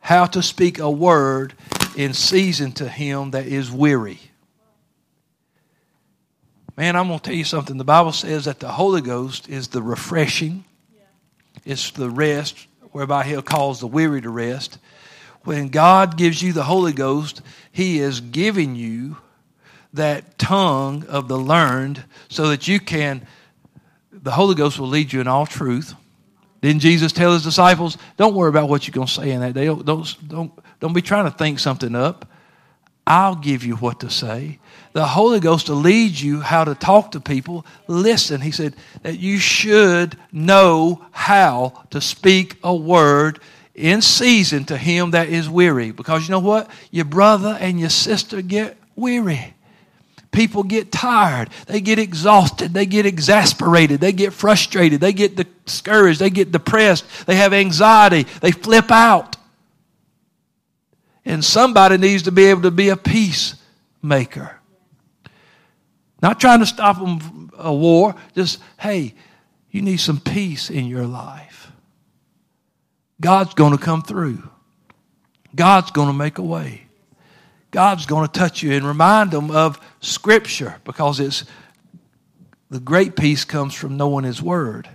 [0.00, 1.54] how to speak a word
[1.96, 4.20] in season to him that is weary.
[6.76, 7.78] Man, I'm going to tell you something.
[7.78, 10.64] The Bible says that the Holy Ghost is the refreshing,
[11.64, 14.78] it's the rest, whereby He'll cause the weary to rest.
[15.44, 19.16] When God gives you the Holy Ghost, He is giving you
[19.94, 23.26] that tongue of the learned so that you can,
[24.12, 25.94] the Holy Ghost will lead you in all truth.
[26.60, 29.52] Didn't Jesus tell his disciples, don't worry about what you're going to say in that
[29.52, 29.66] day.
[29.66, 32.26] Don't, don't, don't, don't be trying to think something up.
[33.06, 34.58] I'll give you what to say.
[34.94, 37.66] The Holy Ghost will lead you how to talk to people.
[37.88, 43.40] Listen, he said that you should know how to speak a word
[43.74, 45.90] in season to him that is weary.
[45.90, 46.70] Because you know what?
[46.92, 49.54] Your brother and your sister get weary.
[50.30, 51.50] People get tired.
[51.66, 52.72] They get exhausted.
[52.72, 54.00] They get exasperated.
[54.00, 55.00] They get frustrated.
[55.00, 56.20] They get discouraged.
[56.20, 57.04] They get depressed.
[57.26, 58.28] They have anxiety.
[58.40, 59.36] They flip out.
[61.24, 64.60] And somebody needs to be able to be a peacemaker.
[66.24, 69.14] Not trying to stop them from a war, just, hey,
[69.70, 71.70] you need some peace in your life.
[73.20, 74.42] God's going to come through.
[75.54, 76.86] God's going to make a way.
[77.70, 81.44] God's going to touch you and remind them of Scripture because it's
[82.70, 84.88] the great peace comes from knowing His Word.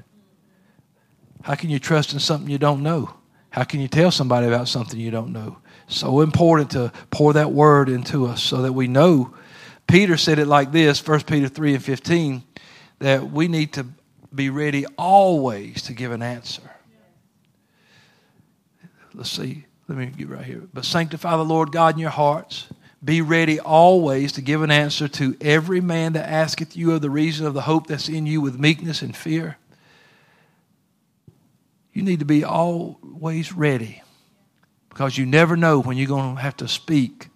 [1.44, 3.14] How can you trust in something you don't know?
[3.52, 5.60] How can you tell somebody about something you don't know?
[5.86, 9.36] So important to pour that word into us so that we know.
[9.90, 12.44] Peter said it like this, 1 Peter 3 and 15,
[13.00, 13.88] that we need to
[14.34, 16.62] be ready always to give an answer.
[19.16, 19.66] Let's see.
[19.88, 20.62] Let me get right here.
[20.72, 22.68] But sanctify the Lord God in your hearts.
[23.04, 27.10] Be ready always to give an answer to every man that asketh you of the
[27.10, 29.58] reason of the hope that's in you with meekness and fear.
[31.94, 34.04] You need to be always ready
[34.90, 37.30] because you never know when you're going to have to speak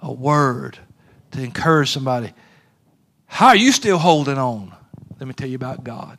[0.00, 0.78] a word
[1.32, 2.32] to encourage somebody.
[3.26, 4.74] How are you still holding on?
[5.18, 6.18] Let me tell you about God.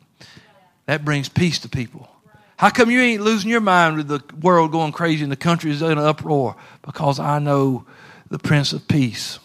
[0.86, 2.10] That brings peace to people.
[2.58, 5.72] How come you ain't losing your mind with the world going crazy and the country
[5.72, 6.56] is in an uproar?
[6.84, 7.86] Because I know
[8.30, 9.40] the Prince of Peace.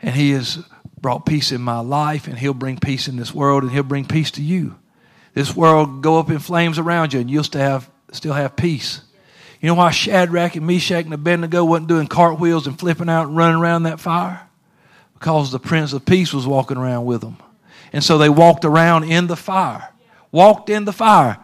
[0.00, 0.64] And He has
[1.00, 4.06] brought peace in my life, and He'll bring peace in this world, and He'll bring
[4.06, 4.76] peace to you.
[5.34, 9.02] This world go up in flames around you, and you'll still have, still have peace.
[9.64, 13.36] You know why Shadrach and Meshach and Abednego wasn't doing cartwheels and flipping out and
[13.38, 14.46] running around that fire?
[15.14, 17.38] Because the Prince of Peace was walking around with them.
[17.90, 19.88] And so they walked around in the fire.
[20.30, 21.38] Walked in the fire.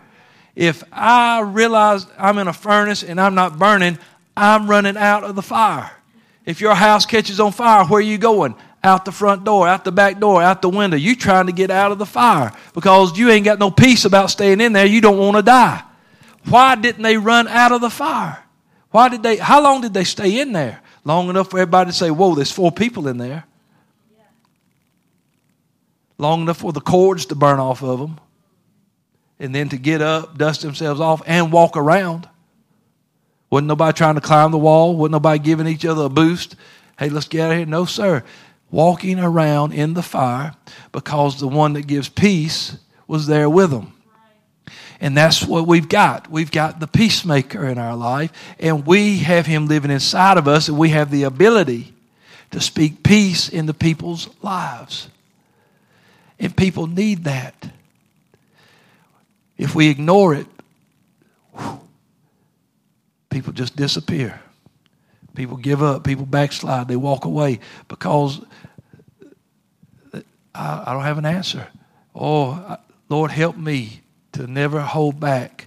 [0.55, 3.99] If I realize I'm in a furnace and I'm not burning,
[4.37, 5.91] I'm running out of the fire.
[6.45, 8.55] If your house catches on fire, where are you going?
[8.85, 10.99] Out the front door, out the back door, out the window.
[10.99, 14.31] You trying to get out of the fire because you ain't got no peace about
[14.31, 14.85] staying in there.
[14.85, 15.85] You don't want to die.
[16.49, 18.45] Why didn't they run out of the fire?
[18.91, 20.81] Why did they how long did they stay in there?
[21.05, 23.45] Long enough for everybody to say, Whoa, there's four people in there.
[26.19, 28.21] Long enough for the cords to burn off of them.
[29.39, 32.29] And then to get up, dust themselves off, and walk around.
[33.49, 34.95] Wasn't nobody trying to climb the wall?
[34.95, 36.57] Wasn't nobody giving each other a boost?
[36.99, 37.67] Hey, let's get out of here.
[37.67, 38.23] No, sir.
[38.71, 40.55] Walking around in the fire
[40.93, 42.77] because the one that gives peace
[43.09, 43.95] was there with them.
[45.01, 46.31] And that's what we've got.
[46.31, 50.69] We've got the peacemaker in our life, and we have him living inside of us,
[50.69, 51.95] and we have the ability
[52.51, 55.09] to speak peace into people's lives.
[56.39, 57.55] And people need that.
[59.57, 60.47] If we ignore it,
[63.31, 64.41] people just disappear.
[65.35, 66.05] People give up.
[66.05, 66.89] People backslide.
[66.89, 68.41] They walk away because
[70.13, 70.23] I,
[70.55, 71.67] I don't have an answer.
[72.15, 72.77] Oh,
[73.09, 74.01] Lord, help me
[74.33, 75.67] to never hold back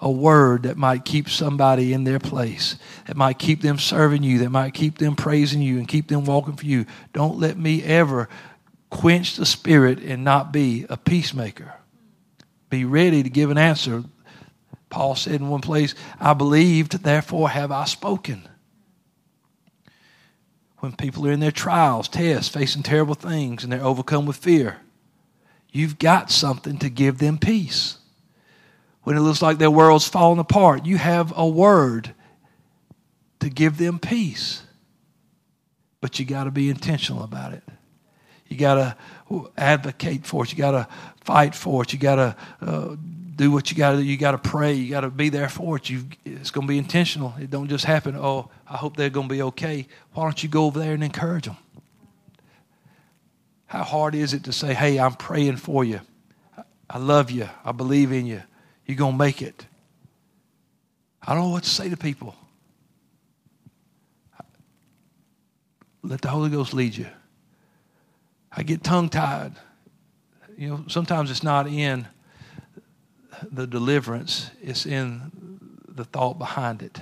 [0.00, 4.38] a word that might keep somebody in their place, that might keep them serving you,
[4.40, 6.84] that might keep them praising you and keep them walking for you.
[7.12, 8.28] Don't let me ever
[8.90, 11.74] quench the spirit and not be a peacemaker.
[12.68, 14.04] Be ready to give an answer
[14.94, 18.48] Paul said in one place, I believed, therefore have I spoken.
[20.78, 24.76] When people are in their trials, tests, facing terrible things, and they're overcome with fear,
[25.72, 27.98] you've got something to give them peace.
[29.04, 32.14] When it looks like their world's falling apart, you have a word
[33.40, 34.62] to give them peace.
[36.00, 37.62] But you got to be intentional about it.
[38.48, 38.74] You got
[39.30, 40.52] to advocate for it.
[40.52, 40.88] You got to
[41.22, 41.92] fight for it.
[41.92, 42.96] You got to uh,
[43.36, 44.02] do what you got to do.
[44.02, 44.74] You got to pray.
[44.74, 45.88] You got to be there for it.
[45.88, 47.34] You, it's going to be intentional.
[47.40, 48.16] It don't just happen.
[48.16, 49.86] Oh, I hope they're going to be okay.
[50.12, 51.56] Why don't you go over there and encourage them?
[53.66, 56.00] How hard is it to say, "Hey, I'm praying for you.
[56.88, 57.48] I love you.
[57.64, 58.42] I believe in you.
[58.86, 59.66] You're going to make it."
[61.22, 62.34] I don't know what to say to people.
[66.02, 67.06] Let the Holy Ghost lead you.
[68.52, 69.52] I get tongue tied.
[70.58, 72.06] You know, sometimes it's not in
[73.50, 75.58] the deliverance it's in
[75.88, 77.00] the thought behind it.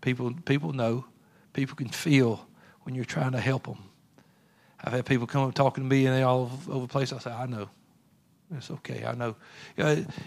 [0.00, 1.04] People, people know.
[1.52, 2.46] People can feel
[2.82, 3.78] when you're trying to help them.
[4.82, 7.12] I've had people come up talking to me and they all over the place.
[7.12, 7.68] I say, I know.
[8.56, 9.04] It's okay.
[9.04, 9.36] I know.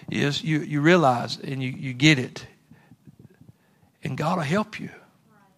[0.09, 2.45] yes, you, you realize and you, you get it.
[4.03, 4.89] And God will help you.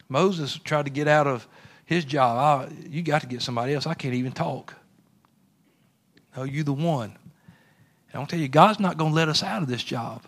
[0.10, 1.48] Moses tried to get out of
[1.86, 2.38] his job.
[2.38, 3.88] I, you got to get somebody else.
[3.88, 4.74] I can't even talk.
[6.36, 7.18] No, you the one.
[8.12, 10.24] And I'll tell you, God's not going to let us out of this job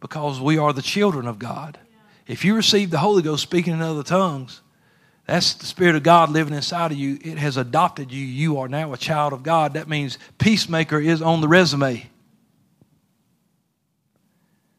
[0.00, 1.78] because we are the children of God.
[2.26, 4.60] If you receive the Holy Ghost speaking in other tongues,
[5.26, 7.18] that's the Spirit of God living inside of you.
[7.20, 8.24] It has adopted you.
[8.24, 9.74] You are now a child of God.
[9.74, 12.06] That means peacemaker is on the resume.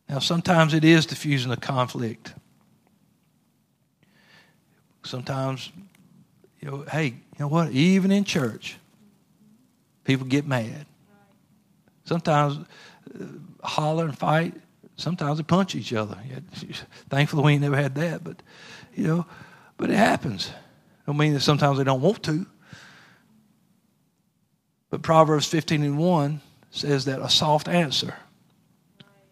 [0.08, 2.34] Now, sometimes it is diffusing a conflict.
[5.04, 5.70] Sometimes,
[6.62, 7.72] you know, hey, you know what?
[7.72, 8.78] Even in church,
[10.06, 10.86] people get mad.
[12.06, 12.58] Sometimes
[13.14, 13.24] uh,
[13.64, 14.54] holler and fight.
[14.96, 16.18] Sometimes they punch each other.
[17.10, 18.42] Thankfully, we ain't never had that, but
[18.96, 19.26] you know,
[19.78, 20.52] but it happens.
[21.06, 22.46] Don't mean that sometimes they don't want to.
[24.90, 28.16] But Proverbs 15 and 1 says that a soft answer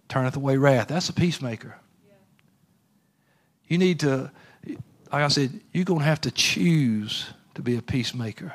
[0.08, 0.88] turneth away wrath.
[0.88, 1.76] That's a peacemaker.
[3.68, 4.32] You need to,
[4.68, 7.26] like I said, you're going to have to choose
[7.56, 8.54] to be a peacemaker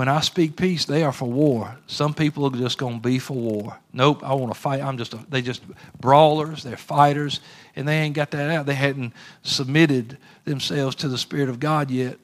[0.00, 1.76] when I speak peace, they are for war.
[1.86, 3.78] Some people are just going to be for war.
[3.92, 4.80] Nope, I want to fight.
[4.80, 5.60] I'm just a, they just
[6.00, 6.62] brawlers.
[6.62, 7.40] They're fighters,
[7.76, 8.64] and they ain't got that out.
[8.64, 12.16] They hadn't submitted themselves to the Spirit of God yet.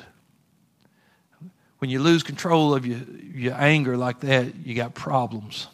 [1.77, 3.01] When you lose control of your,
[3.35, 5.67] your anger like that, you got problems.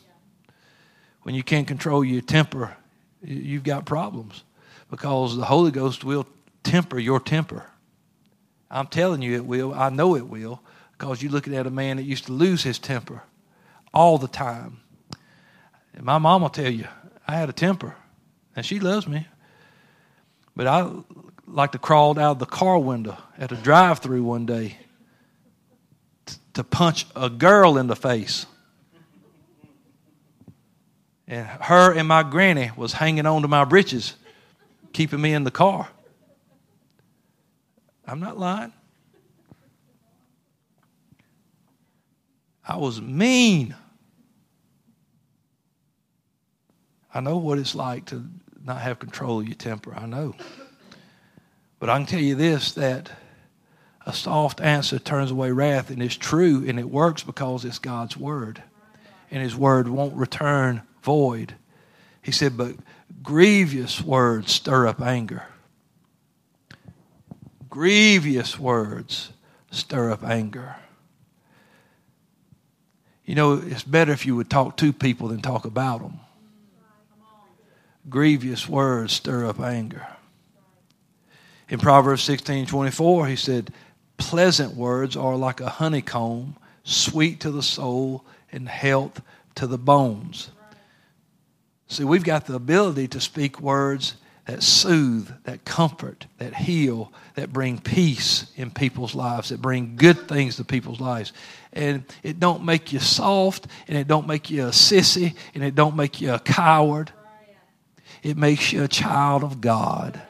[1.22, 2.76] When you can't control your temper,
[3.22, 4.42] you've got problems
[4.90, 6.26] because the Holy Ghost will
[6.64, 7.64] temper your temper.
[8.72, 9.72] I'm telling you it will.
[9.72, 10.60] I know it will
[11.02, 13.24] because you're looking at a man that used to lose his temper
[13.92, 14.78] all the time.
[15.94, 16.86] And my mom will tell you,
[17.26, 17.96] I had a temper,
[18.54, 19.26] and she loves me.
[20.54, 20.88] But I
[21.44, 24.78] like to crawl out of the car window at a drive through one day
[26.24, 28.46] t- to punch a girl in the face.
[31.26, 34.14] And her and my granny was hanging on to my breeches,
[34.92, 35.88] keeping me in the car.
[38.06, 38.72] I'm not lying.
[42.66, 43.74] I was mean.
[47.12, 48.24] I know what it's like to
[48.64, 49.94] not have control of your temper.
[49.94, 50.34] I know.
[51.78, 53.10] But I can tell you this that
[54.06, 58.16] a soft answer turns away wrath, and it's true, and it works because it's God's
[58.16, 58.62] word.
[59.30, 61.54] And His word won't return void.
[62.20, 62.76] He said, But
[63.22, 65.44] grievous words stir up anger.
[67.68, 69.32] Grievous words
[69.70, 70.76] stir up anger.
[73.24, 76.20] You know, it's better if you would talk to people than talk about them.
[78.08, 80.06] Grievous words stir up anger.
[81.68, 83.72] In Proverbs 16 24, he said,
[84.16, 89.22] Pleasant words are like a honeycomb, sweet to the soul and health
[89.54, 90.50] to the bones.
[91.88, 94.14] See, we've got the ability to speak words
[94.46, 100.28] that soothe, that comfort, that heal, that bring peace in people's lives, that bring good
[100.28, 101.32] things to people's lives.
[101.72, 105.74] And it don't make you soft, and it don't make you a sissy, and it
[105.74, 107.12] don't make you a coward.
[108.22, 110.20] It makes you a child of God.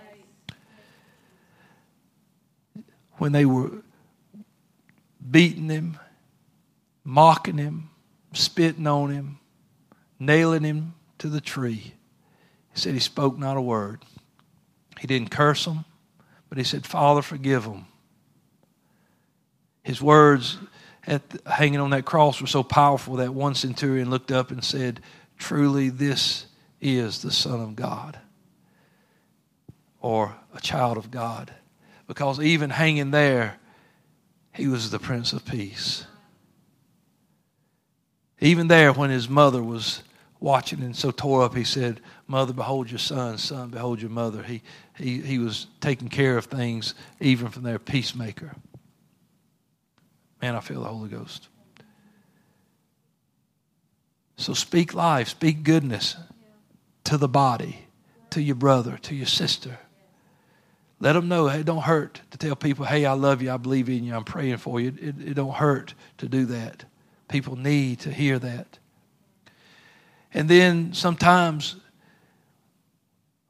[3.17, 3.71] When they were
[5.31, 5.99] beating him,
[7.03, 7.89] mocking him,
[8.33, 9.39] spitting on him,
[10.19, 11.95] nailing him to the tree,
[12.75, 14.05] he said he spoke not a word.
[14.99, 15.85] He didn't curse them,
[16.49, 17.87] but he said, Father, forgive them.
[19.83, 20.59] His words
[21.07, 24.63] at the, hanging on that cross were so powerful that one centurion looked up and
[24.65, 25.01] said,
[25.39, 26.47] Truly, this
[26.81, 28.19] is the Son of God
[30.01, 31.53] or a child of God.
[32.07, 33.57] Because even hanging there,
[34.53, 36.05] he was the Prince of Peace.
[38.41, 40.03] Even there, when his mother was
[40.41, 42.01] watching and so tore up, he said,
[42.33, 43.37] Mother, behold your son.
[43.37, 44.43] Son, behold your mother.
[44.43, 44.63] He,
[44.97, 48.55] he, he was taking care of things even from their peacemaker.
[50.41, 51.49] Man, I feel the Holy Ghost.
[54.39, 56.17] So speak life, speak goodness
[57.05, 57.85] to the body,
[58.31, 59.79] to your brother, to your sister.
[61.01, 63.91] Let them know, hey, don't hurt to tell people, hey, I love you, I believe
[63.91, 64.95] in you, I'm praying for you.
[64.99, 66.87] It, it don't hurt to do that.
[67.29, 68.79] People need to hear that.
[70.33, 71.77] And then sometimes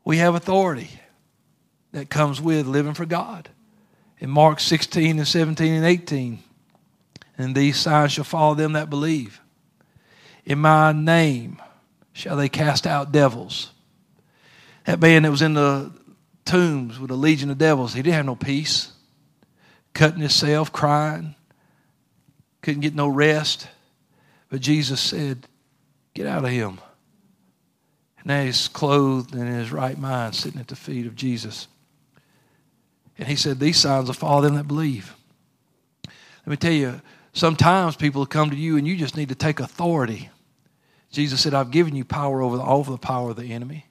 [0.04, 0.90] we have authority
[1.92, 3.48] that comes with living for God.
[4.18, 6.38] In Mark 16 and 17 and 18,
[7.38, 9.40] and these signs shall follow them that believe.
[10.44, 11.60] In my name
[12.12, 13.72] shall they cast out devils.
[14.84, 15.92] That man that was in the
[16.44, 18.92] tombs with a legion of devils, he didn't have no peace.
[19.94, 21.34] Cutting himself, crying,
[22.62, 23.68] couldn't get no rest.
[24.48, 25.46] But Jesus said,
[26.14, 26.78] Get out of him.
[28.22, 31.66] And now he's clothed and in his right mind, sitting at the feet of Jesus.
[33.18, 35.14] And he said, These signs will follow them that believe.
[36.06, 37.00] Let me tell you,
[37.32, 40.30] sometimes people come to you and you just need to take authority.
[41.10, 43.86] Jesus said, I've given you power over the, over the power of the enemy.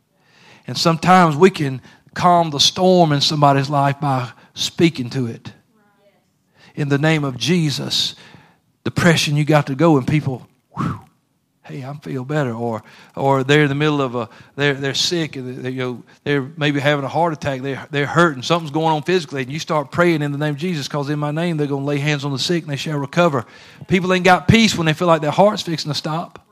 [0.67, 1.81] And sometimes we can
[2.13, 5.53] calm the storm in somebody's life by speaking to it.
[6.75, 8.15] In the name of Jesus,
[8.83, 11.01] depression, you got to go, and people, whew,
[11.63, 12.53] hey, I feel better.
[12.53, 12.83] Or,
[13.15, 16.41] or they're in the middle of a, they're, they're sick, and they, you know, they're
[16.57, 19.91] maybe having a heart attack, they're, they're hurting, something's going on physically, and you start
[19.91, 22.25] praying in the name of Jesus, because in my name they're going to lay hands
[22.25, 23.45] on the sick and they shall recover.
[23.87, 26.47] People ain't got peace when they feel like their heart's fixing to stop.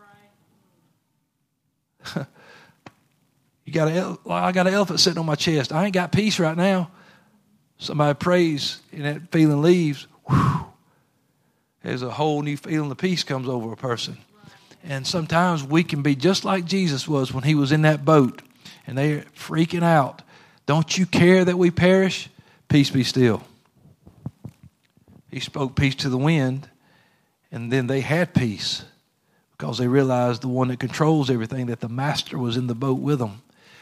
[3.65, 5.71] you got a, I got an elephant sitting on my chest.
[5.71, 6.91] I ain't got peace right now.
[7.77, 10.07] Somebody prays and that feeling leaves.
[10.27, 10.65] Whew,
[11.83, 14.17] there's a whole new feeling of peace comes over a person.
[14.83, 18.41] And sometimes we can be just like Jesus was when he was in that boat
[18.87, 20.21] and they're freaking out.
[20.65, 22.29] Don't you care that we perish?
[22.67, 23.43] Peace be still.
[25.31, 26.69] He spoke peace to the wind
[27.51, 28.83] And then they had peace
[29.57, 32.99] because they realized the one that controls everything, that the master was in the boat
[32.99, 33.41] with them.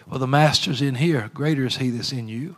[0.10, 1.30] Well, the master's in here.
[1.34, 2.56] Greater is he that's in you.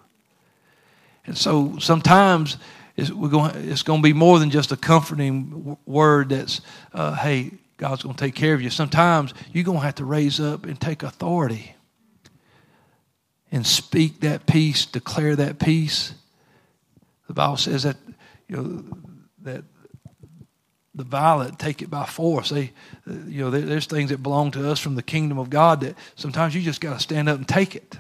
[1.25, 2.57] And so sometimes
[2.95, 6.61] it's, going, to be more than just a comforting word that's,
[6.93, 8.69] uh, hey, God's going to take care of you.
[8.69, 11.73] Sometimes you're going to have to raise up and take authority
[13.51, 16.13] and speak that peace, declare that peace.
[17.27, 17.95] The Bible says that,
[18.49, 18.83] you know,
[19.43, 19.63] that
[20.93, 22.49] the violent take it by force.
[22.49, 22.73] They,
[23.07, 26.53] you know, there's things that belong to us from the kingdom of God that sometimes
[26.53, 27.97] you just got to stand up and take it.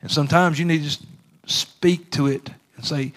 [0.00, 1.04] And sometimes you need to just
[1.44, 3.12] speak to it and say,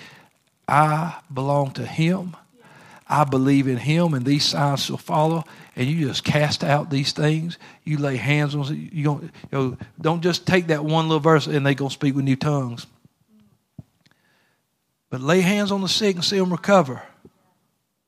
[0.68, 2.36] I belong to Him.
[3.14, 5.44] I believe in Him, and these signs shall follow.
[5.76, 7.60] And you just cast out these things.
[7.84, 8.76] You lay hands on.
[8.76, 9.24] You don't.
[9.24, 12.36] You know, don't just take that one little verse and they gonna speak with new
[12.36, 12.88] tongues.
[15.12, 17.04] But lay hands on the sick and see them recover.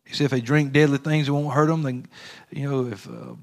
[0.05, 1.83] He said, if they drink deadly things, it won't hurt them.
[1.83, 2.07] Then,
[2.49, 3.35] you know, if uh,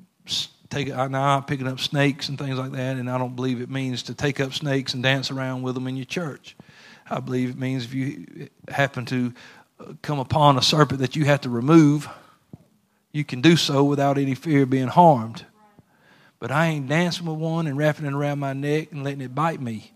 [0.69, 3.71] take now I'm picking up snakes and things like that, and I don't believe it
[3.71, 6.57] means to take up snakes and dance around with them in your church.
[7.09, 9.33] I believe it means if you happen to
[10.03, 12.09] come upon a serpent that you have to remove,
[13.13, 15.45] you can do so without any fear of being harmed.
[16.39, 19.35] But I ain't dancing with one and wrapping it around my neck and letting it
[19.35, 19.93] bite me.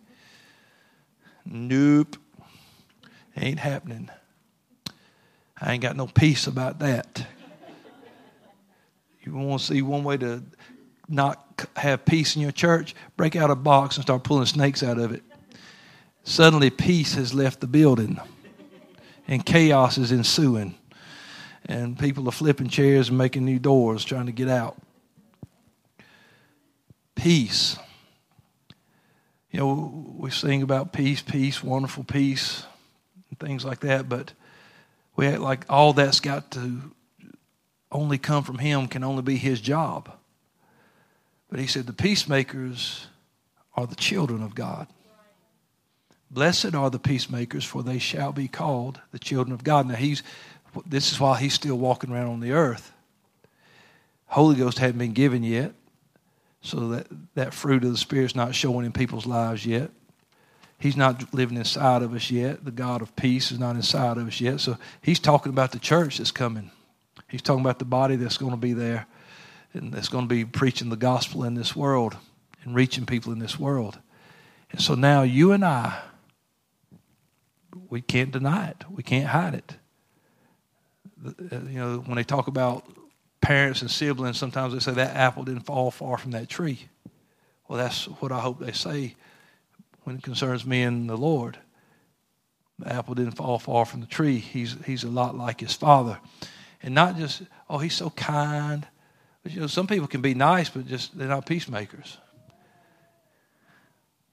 [1.44, 2.16] Nope.
[3.36, 4.10] Ain't happening.
[5.60, 7.26] I ain't got no peace about that.
[9.22, 10.42] You want to see one way to
[11.08, 12.94] not have peace in your church?
[13.16, 15.22] Break out a box and start pulling snakes out of it.
[16.22, 18.20] Suddenly, peace has left the building,
[19.28, 20.74] and chaos is ensuing.
[21.64, 24.76] And people are flipping chairs and making new doors trying to get out.
[27.14, 27.76] Peace.
[29.50, 32.64] You know, we sing about peace, peace, wonderful peace,
[33.30, 34.32] and things like that, but
[35.16, 36.82] we act like all that's got to
[37.90, 40.12] only come from Him, can only be His job.
[41.48, 43.06] But He said the peacemakers
[43.74, 44.88] are the children of God.
[46.36, 49.88] Blessed are the peacemakers, for they shall be called the children of God.
[49.88, 50.22] Now, he's,
[50.84, 52.92] this is why he's still walking around on the earth.
[54.26, 55.72] Holy Ghost hadn't been given yet,
[56.60, 57.06] so that,
[57.36, 59.90] that fruit of the Spirit's not showing in people's lives yet.
[60.78, 62.66] He's not living inside of us yet.
[62.66, 64.60] The God of peace is not inside of us yet.
[64.60, 66.70] So he's talking about the church that's coming.
[67.28, 69.06] He's talking about the body that's going to be there
[69.72, 72.14] and that's going to be preaching the gospel in this world
[72.62, 73.98] and reaching people in this world.
[74.70, 75.98] And so now you and I,
[77.88, 78.84] we can't deny it.
[78.90, 79.76] We can't hide it.
[81.24, 81.30] Uh,
[81.68, 82.84] you know, when they talk about
[83.40, 86.88] parents and siblings, sometimes they say that apple didn't fall far from that tree.
[87.68, 89.14] Well, that's what I hope they say
[90.04, 91.58] when it concerns me and the Lord.
[92.78, 94.38] The apple didn't fall far from the tree.
[94.38, 96.18] He's, he's a lot like his father.
[96.82, 98.86] And not just, oh, he's so kind.
[99.42, 102.18] But, you know, some people can be nice, but just they're not peacemakers.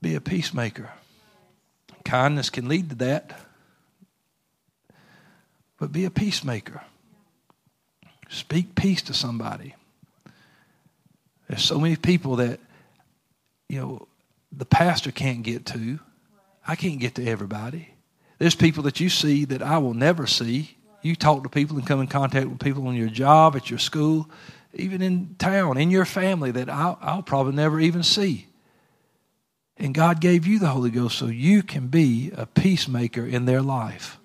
[0.01, 0.91] Be a peacemaker.
[2.05, 3.39] Kindness can lead to that.
[5.79, 6.81] But be a peacemaker.
[8.29, 9.75] Speak peace to somebody.
[11.47, 12.59] There's so many people that,
[13.69, 14.07] you know,
[14.51, 15.99] the pastor can't get to.
[16.67, 17.89] I can't get to everybody.
[18.39, 20.77] There's people that you see that I will never see.
[21.01, 23.79] You talk to people and come in contact with people on your job, at your
[23.79, 24.29] school,
[24.73, 28.47] even in town, in your family that I'll, I'll probably never even see.
[29.77, 33.61] And God gave you the Holy Ghost so you can be a peacemaker in their
[33.61, 34.19] life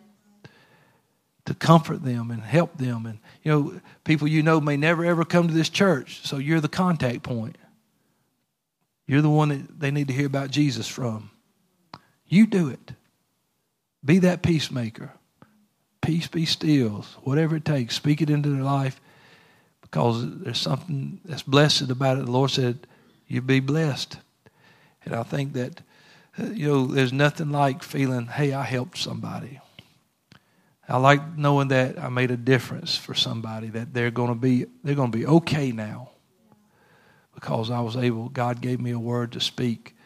[1.47, 3.07] to comfort them and help them.
[3.07, 6.61] And, you know, people you know may never ever come to this church, so you're
[6.61, 7.57] the contact point.
[9.07, 11.31] You're the one that they need to hear about Jesus from.
[12.27, 12.93] You do it.
[14.05, 15.13] Be that peacemaker.
[16.03, 17.07] Peace be still.
[17.23, 19.01] Whatever it takes, speak it into their life
[19.81, 22.27] because there's something that's blessed about it.
[22.27, 22.87] The Lord said,
[23.27, 24.19] You be blessed.
[25.09, 25.81] And I think that,
[26.39, 29.59] uh, you know, there's nothing like feeling, hey, I helped somebody.
[30.87, 34.67] I like knowing that I made a difference for somebody, that they're going to be,
[34.85, 36.11] they're going to be okay now
[37.35, 39.97] because I was able, God gave me a word to speak,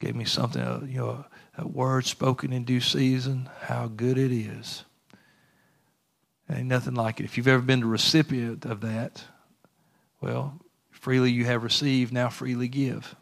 [0.00, 1.24] gave me something, uh, you know,
[1.56, 4.84] a, a word spoken in due season, how good it is.
[6.50, 7.24] Ain't nothing like it.
[7.24, 9.24] If you've ever been the recipient of that,
[10.20, 13.16] well, freely you have received, now freely give.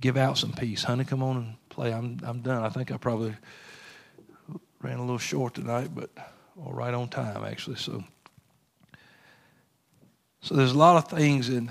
[0.00, 0.82] Give out some peace.
[0.84, 1.92] Honey, come on and play.
[1.92, 2.62] I'm, I'm done.
[2.62, 3.34] I think I probably
[4.80, 6.10] ran a little short tonight, but
[6.56, 7.76] or right on time, actually.
[7.76, 8.02] So.
[10.42, 11.70] So there's a lot of things in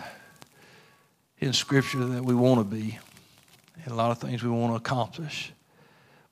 [1.39, 2.99] in Scripture that we want to be,
[3.83, 5.51] and a lot of things we want to accomplish.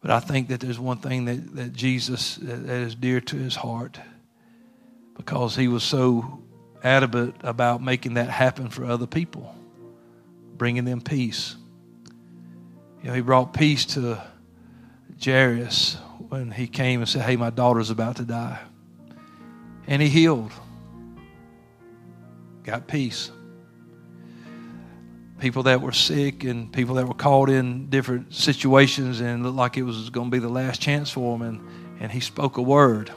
[0.01, 3.55] But I think that there's one thing that, that Jesus that, is dear to his
[3.55, 3.99] heart,
[5.15, 6.43] because he was so
[6.83, 9.55] adamant about making that happen for other people,
[10.57, 11.55] bringing them peace.
[13.01, 14.21] You know, he brought peace to
[15.23, 15.97] Jairus
[16.29, 18.59] when he came and said, Hey, my daughter's about to die.
[19.87, 20.51] And he healed,
[22.63, 23.31] got peace.
[25.39, 29.77] People that were sick and people that were caught in different situations and looked like
[29.77, 31.47] it was going to be the last chance for them.
[31.47, 33.11] And, and he spoke a word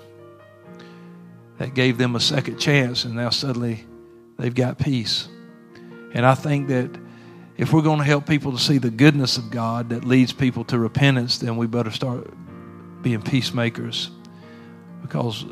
[1.58, 3.86] that gave them a second chance, and now suddenly
[4.38, 5.28] they've got peace.
[6.12, 6.90] And I think that
[7.60, 10.64] if we're going to help people to see the goodness of God that leads people
[10.64, 12.32] to repentance, then we better start
[13.02, 14.10] being peacemakers.
[15.02, 15.44] Because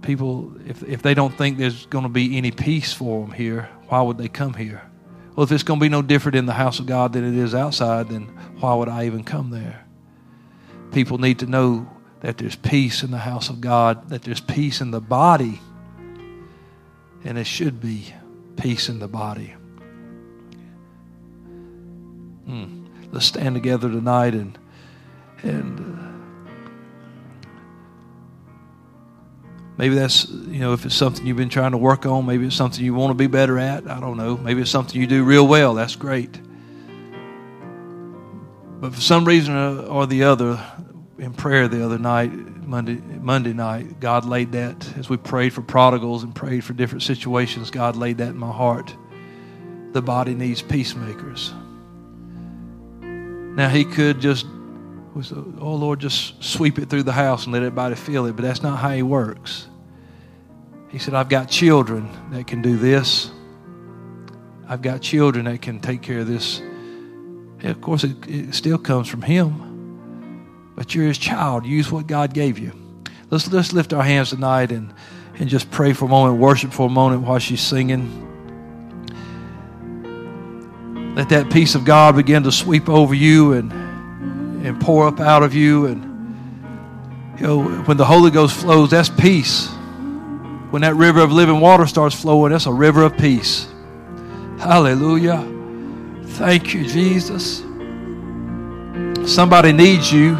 [0.00, 3.68] people, if, if they don't think there's going to be any peace for them here,
[3.88, 4.80] why would they come here?
[5.36, 7.38] Well, if it's going to be no different in the house of God than it
[7.38, 8.22] is outside, then
[8.60, 9.84] why would I even come there?
[10.92, 11.90] People need to know
[12.20, 15.60] that there's peace in the house of God, that there's peace in the body,
[17.22, 18.14] and it should be
[18.56, 19.52] peace in the body.
[22.50, 22.84] Hmm.
[23.12, 24.58] Let's stand together tonight and
[25.44, 26.02] and uh,
[29.76, 32.56] maybe that's you know if it's something you've been trying to work on, maybe it's
[32.56, 33.88] something you want to be better at.
[33.88, 34.36] I don't know.
[34.36, 35.74] Maybe it's something you do real well.
[35.74, 36.40] That's great.
[38.80, 40.60] But for some reason or the other,
[41.18, 42.32] in prayer the other night,
[42.66, 47.04] Monday, Monday night, God laid that as we prayed for prodigals and prayed for different
[47.04, 47.70] situations.
[47.70, 48.92] God laid that in my heart.
[49.92, 51.52] The body needs peacemakers.
[53.60, 54.46] Now He could just,
[55.60, 58.62] oh Lord, just sweep it through the house and let everybody feel it, but that's
[58.62, 59.66] not how He works.
[60.88, 63.30] He said, I've got children that can do this.
[64.68, 66.60] I've got children that can take care of this.
[66.60, 69.70] And of course, it, it still comes from Him
[70.80, 71.66] but you're his child.
[71.66, 72.72] Use what God gave you.
[73.28, 74.94] Let's, let's lift our hands tonight and,
[75.38, 78.29] and just pray for a moment, worship for a moment while she's singing.
[81.14, 83.72] Let that peace of God begin to sweep over you and,
[84.66, 85.86] and pour up out of you.
[85.86, 89.68] And, you know, when the Holy Ghost flows, that's peace.
[90.70, 93.66] When that river of living water starts flowing, that's a river of peace.
[94.58, 95.46] Hallelujah.
[96.24, 97.58] Thank you, Jesus.
[99.30, 100.36] Somebody needs you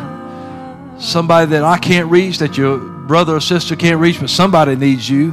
[1.00, 5.08] somebody that I can't reach, that your brother or sister can't reach, but somebody needs
[5.08, 5.32] you.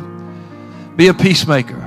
[0.96, 1.87] Be a peacemaker.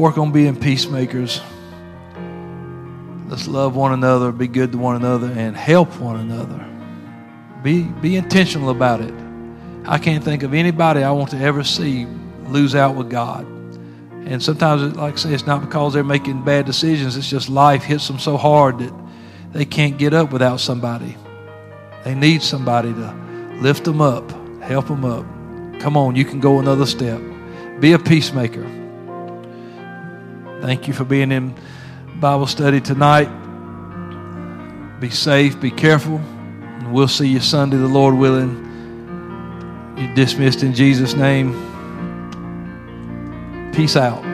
[0.00, 1.42] Work on being peacemakers.
[3.28, 6.66] Let's love one another, be good to one another, and help one another.
[7.62, 9.14] Be, be intentional about it.
[9.84, 12.06] I can't think of anybody I want to ever see
[12.46, 13.44] lose out with God.
[13.44, 17.16] And sometimes, like I say, it's not because they're making bad decisions.
[17.16, 18.92] It's just life hits them so hard that
[19.52, 21.14] they can't get up without somebody.
[22.04, 24.30] They need somebody to lift them up,
[24.62, 25.26] help them up.
[25.80, 27.20] Come on, you can go another step.
[27.80, 28.79] Be a peacemaker.
[30.60, 31.54] Thank you for being in
[32.20, 33.28] Bible study tonight.
[35.00, 39.94] Be safe, be careful, and we'll see you Sunday, the Lord willing.
[39.96, 41.54] You're dismissed in Jesus' name.
[43.74, 44.29] Peace out.